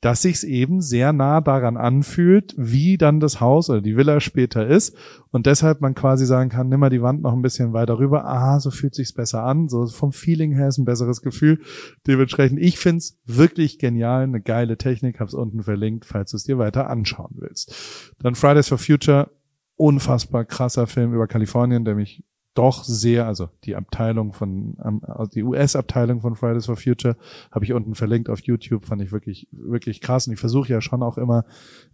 dass 0.04 0.22
sich's 0.22 0.44
eben 0.44 0.82
sehr 0.82 1.14
nah 1.14 1.40
daran 1.40 1.78
anfühlt, 1.78 2.54
wie 2.58 2.98
dann 2.98 3.22
das 3.22 3.40
Haus 3.40 3.70
oder 3.70 3.80
die 3.80 3.96
Villa 3.96 4.20
später 4.20 4.68
ist. 4.68 4.98
Und 5.32 5.46
deshalb 5.46 5.80
man 5.80 5.96
quasi 5.96 6.26
sagen 6.26 6.50
kann, 6.50 6.68
nimm 6.68 6.82
mal 6.82 6.90
die 6.90 7.02
Wand 7.02 7.22
noch 7.22 7.32
ein 7.32 7.42
bisschen 7.42 7.72
weiter 7.72 8.00
rüber, 8.00 8.26
ah, 8.26 8.60
so 8.60 8.70
fühlt 8.70 8.96
sich's 8.96 9.14
besser 9.14 9.46
an, 9.46 9.70
so 9.70 9.88
vom 9.88 10.12
Feeling 10.12 10.52
her 10.52 10.68
ist 10.68 10.78
ein 10.78 10.84
besseres 10.84 11.22
Gefühl. 11.22 11.62
Dementsprechend, 12.06 12.60
ich 12.60 12.80
find's 12.80 13.18
wirklich 13.26 13.80
genial, 13.80 14.24
eine 14.24 14.42
geile 14.42 14.78
Technik, 14.78 15.22
hab's 15.22 15.34
unten 15.34 15.64
verlinkt, 15.64 16.04
falls 16.04 16.32
du 16.32 16.38
es 16.38 16.44
dir 16.44 16.58
weiter 16.58 16.90
anschauen 16.90 17.36
willst. 17.36 18.14
Dann 18.20 18.36
Fridays 18.36 18.68
for 18.68 18.78
Future, 18.78 19.32
unfassbar 19.78 20.44
krasser 20.44 20.86
Film 20.86 21.14
über 21.14 21.28
Kalifornien, 21.28 21.86
der 21.86 21.96
mich 21.96 22.26
doch 22.54 22.84
sehr, 22.84 23.26
also 23.26 23.50
die 23.64 23.76
Abteilung 23.76 24.34
von, 24.34 24.76
also 25.02 25.32
die 25.32 25.44
US-Abteilung 25.44 26.22
von 26.22 26.36
Fridays 26.36 26.68
for 26.68 26.76
Future 26.76 27.18
habe 27.52 27.66
ich 27.66 27.74
unten 27.74 27.96
verlinkt 27.96 28.30
auf 28.30 28.42
YouTube, 28.42 28.86
fand 28.86 29.02
ich 29.02 29.12
wirklich, 29.12 29.48
wirklich 29.52 30.02
krass. 30.02 30.28
Und 30.28 30.34
ich 30.34 30.40
versuche 30.40 30.70
ja 30.70 30.80
schon 30.80 31.02
auch 31.02 31.18
immer 31.18 31.46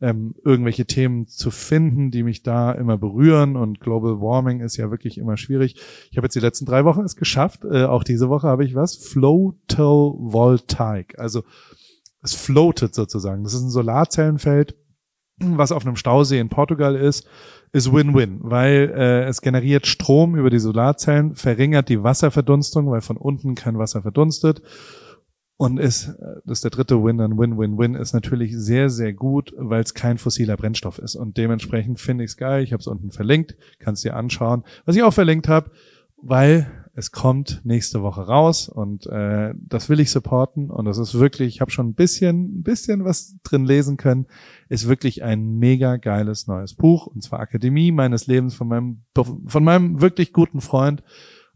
ähm, 0.02 0.36
irgendwelche 0.43 0.86
Themen 0.86 1.28
zu 1.28 1.50
finden, 1.50 2.12
die 2.12 2.24
mich 2.24 2.43
da 2.43 2.74
immer 2.74 2.98
berühren. 2.98 3.56
Und 3.56 3.80
Global 3.80 4.19
Warming 4.19 4.60
ist 4.60 4.76
ja 4.76 4.91
wirklich 4.91 5.17
immer 5.17 5.38
schwierig. 5.38 5.76
Ich 6.12 6.17
habe 6.17 6.26
jetzt 6.26 6.36
die 6.36 6.41
letzten 6.41 6.65
drei 6.65 6.84
Wochen 6.84 7.06
es 7.06 7.15
geschafft. 7.15 7.63
Äh, 7.63 7.86
auch 7.86 8.04
diese 8.04 8.28
Woche 8.28 8.48
habe 8.48 8.65
ich 8.65 8.76
was. 8.76 8.98
Photovoltaik. 8.98 11.17
Also 11.19 11.43
es 12.22 12.36
floatet 12.36 12.93
sozusagen. 12.93 13.45
Das 13.45 13.54
ist 13.54 13.62
ein 13.62 13.69
Solarzellenfeld, 13.69 14.76
was 15.38 15.72
auf 15.72 15.86
einem 15.86 15.95
Stausee 15.95 16.39
in 16.39 16.50
Portugal 16.50 16.95
ist 16.95 17.26
ist 17.72 17.94
Win-Win, 17.94 18.40
weil 18.42 18.92
äh, 18.96 19.24
es 19.26 19.42
generiert 19.42 19.88
Strom 19.88 20.36
über 20.36 20.50
die 20.50 20.60
Solarzellen, 20.60 21.36
verringert 21.36 21.90
die 21.90 22.02
Wasserverdunstung, 22.02 22.90
weil 22.90 23.02
von 23.02 23.18
unten 23.18 23.56
kein 23.56 23.78
Wasser 23.78 24.02
verdunstet. 24.02 24.62
Und 25.58 25.78
ist, 25.78 26.08
äh, 26.08 26.42
das 26.46 26.60
ist 26.60 26.64
der 26.64 26.72
dritte 26.72 27.04
Win, 27.04 27.18
dann 27.18 27.38
Win-Win-Win, 27.38 27.96
ist 27.96 28.14
natürlich 28.14 28.58
sehr, 28.58 28.90
sehr 28.90 29.14
gut, 29.14 29.54
weil 29.58 29.82
es 29.82 29.94
kein 29.94 30.18
fossiler 30.18 30.56
Brennstoff 30.56 31.00
ist. 31.00 31.16
Und 31.16 31.38
dementsprechend 31.38 32.00
finde 32.00 32.24
ich 32.24 32.32
es 32.32 32.38
geil. 32.38 32.64
Ich 32.64 32.72
habe 32.72 32.82
es 32.82 32.88
unten 32.88 33.12
verlinkt, 33.12 33.56
kannst 33.78 34.04
dir 34.04 34.16
anschauen. 34.16 34.64
Was 34.86 34.96
ich 34.96 35.04
auch 35.04 35.14
verlinkt 35.14 35.48
habe, 35.48 35.72
weil 36.22 36.72
es 37.00 37.14
kommt 37.14 37.62
nächste 37.64 38.02
Woche 38.02 38.28
raus 38.28 38.68
und 38.68 39.08
äh, 39.08 39.54
das 39.56 39.88
will 39.88 40.02
ich 40.02 40.12
supporten 40.12 40.70
und 40.70 40.84
das 40.84 40.98
ist 40.98 41.18
wirklich, 41.18 41.56
ich 41.56 41.62
habe 41.62 41.72
schon 41.72 41.88
ein 41.88 41.94
bisschen, 41.94 42.60
ein 42.60 42.64
bisschen 42.64 43.06
was 43.06 43.38
drin 43.42 43.64
lesen 43.64 43.96
können, 43.96 44.28
ist 44.68 44.90
wirklich 44.90 45.24
ein 45.24 45.58
mega 45.60 45.96
geiles 45.96 46.48
neues 46.48 46.74
Buch 46.74 47.08
und 47.08 47.24
zwar 47.24 47.40
Akademie 47.40 47.94
meines 47.94 48.28
Lebens 48.28 48.54
von 48.54 48.68
meinem 48.68 49.04
von 49.16 49.64
meinem 49.64 50.02
wirklich 50.02 50.34
guten 50.34 50.60
Freund 50.60 51.02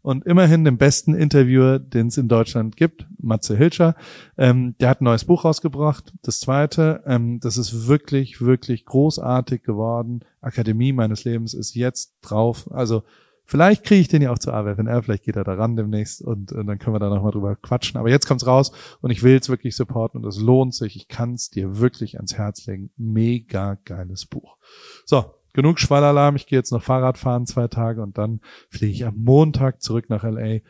und 0.00 0.24
immerhin 0.24 0.64
dem 0.64 0.78
besten 0.78 1.14
Interviewer, 1.14 1.78
den 1.78 2.06
es 2.06 2.16
in 2.16 2.28
Deutschland 2.28 2.78
gibt, 2.78 3.06
Matze 3.18 3.54
Hilscher. 3.54 3.96
Ähm, 4.38 4.74
der 4.80 4.88
hat 4.88 5.02
ein 5.02 5.04
neues 5.04 5.26
Buch 5.26 5.44
rausgebracht. 5.44 6.14
Das 6.22 6.40
zweite, 6.40 7.02
ähm, 7.06 7.38
das 7.40 7.58
ist 7.58 7.86
wirklich, 7.86 8.40
wirklich 8.40 8.86
großartig 8.86 9.62
geworden. 9.62 10.20
Akademie 10.40 10.92
meines 10.92 11.24
Lebens 11.24 11.52
ist 11.52 11.74
jetzt 11.74 12.14
drauf. 12.22 12.70
Also 12.70 13.02
Vielleicht 13.46 13.84
kriege 13.84 14.00
ich 14.00 14.08
den 14.08 14.22
ja 14.22 14.32
auch 14.32 14.38
zu 14.38 14.52
AWFNR, 14.52 15.02
vielleicht 15.02 15.24
geht 15.24 15.36
er 15.36 15.44
da 15.44 15.54
ran 15.54 15.76
demnächst 15.76 16.22
und, 16.22 16.52
und 16.52 16.66
dann 16.66 16.78
können 16.78 16.94
wir 16.94 17.00
da 17.00 17.10
nochmal 17.10 17.32
drüber 17.32 17.56
quatschen. 17.56 17.98
Aber 17.98 18.08
jetzt 18.08 18.26
kommt's 18.26 18.46
raus 18.46 18.72
und 19.02 19.10
ich 19.10 19.22
will 19.22 19.36
es 19.36 19.50
wirklich 19.50 19.76
supporten 19.76 20.22
und 20.22 20.28
es 20.28 20.40
lohnt 20.40 20.74
sich. 20.74 20.96
Ich 20.96 21.08
kann 21.08 21.34
es 21.34 21.50
dir 21.50 21.78
wirklich 21.78 22.16
ans 22.16 22.34
Herz 22.34 22.66
legen. 22.66 22.90
Mega 22.96 23.76
geiles 23.84 24.24
Buch. 24.24 24.56
So, 25.04 25.26
genug 25.52 25.78
Schwallalarm. 25.78 26.36
Ich 26.36 26.46
gehe 26.46 26.58
jetzt 26.58 26.72
noch 26.72 26.82
Fahrrad 26.82 27.18
fahren 27.18 27.46
zwei 27.46 27.68
Tage 27.68 28.02
und 28.02 28.16
dann 28.16 28.40
fliege 28.70 28.92
ich 28.92 29.06
am 29.06 29.16
Montag 29.16 29.82
zurück 29.82 30.08
nach 30.08 30.24
LA. 30.24 30.60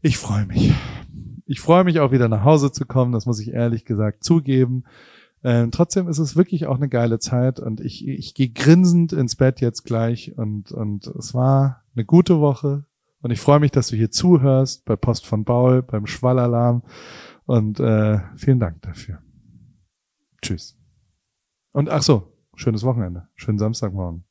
Ich 0.00 0.16
freue 0.16 0.46
mich. 0.46 0.72
Ich 1.46 1.60
freue 1.60 1.82
mich 1.82 1.98
auch 1.98 2.12
wieder 2.12 2.28
nach 2.28 2.44
Hause 2.44 2.70
zu 2.70 2.86
kommen. 2.86 3.10
Das 3.10 3.26
muss 3.26 3.40
ich 3.40 3.52
ehrlich 3.52 3.84
gesagt 3.84 4.22
zugeben. 4.22 4.84
Ähm, 5.42 5.70
trotzdem 5.70 6.06
ist 6.08 6.18
es 6.18 6.36
wirklich 6.36 6.66
auch 6.66 6.76
eine 6.76 6.88
geile 6.88 7.18
Zeit 7.18 7.60
und 7.60 7.80
ich, 7.80 8.06
ich 8.06 8.34
gehe 8.34 8.50
grinsend 8.50 9.12
ins 9.12 9.36
Bett 9.36 9.60
jetzt 9.60 9.84
gleich 9.84 10.36
und, 10.36 10.70
und 10.70 11.06
es 11.06 11.32
war 11.32 11.82
eine 11.94 12.04
gute 12.04 12.40
Woche 12.40 12.84
und 13.22 13.30
ich 13.30 13.40
freue 13.40 13.60
mich, 13.60 13.70
dass 13.70 13.88
du 13.88 13.96
hier 13.96 14.10
zuhörst 14.10 14.84
bei 14.84 14.96
Post 14.96 15.26
von 15.26 15.44
Baul, 15.44 15.82
beim 15.82 16.06
Schwallalarm 16.06 16.82
und 17.46 17.80
äh, 17.80 18.20
vielen 18.36 18.60
Dank 18.60 18.82
dafür. 18.82 19.22
Tschüss. 20.42 20.78
Und 21.72 21.88
ach 21.88 22.02
so, 22.02 22.36
schönes 22.54 22.82
Wochenende, 22.82 23.28
schönen 23.34 23.58
Samstagmorgen. 23.58 24.24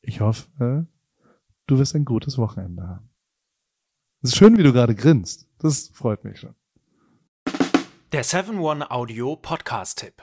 Ich 0.00 0.20
hoffe, 0.20 0.46
äh, 0.60 1.06
du 1.66 1.78
wirst 1.78 1.96
ein 1.96 2.04
gutes 2.04 2.38
Wochenende 2.38 2.86
haben. 2.86 3.10
Es 4.22 4.30
ist 4.30 4.36
schön, 4.36 4.56
wie 4.56 4.62
du 4.62 4.72
gerade 4.72 4.94
grinst. 4.94 5.48
Das 5.58 5.88
freut 5.88 6.22
mich 6.22 6.38
schon. 6.38 6.54
Der 8.12 8.24
7-One 8.24 8.90
Audio 8.90 9.34
Podcast-Tipp. 9.36 10.22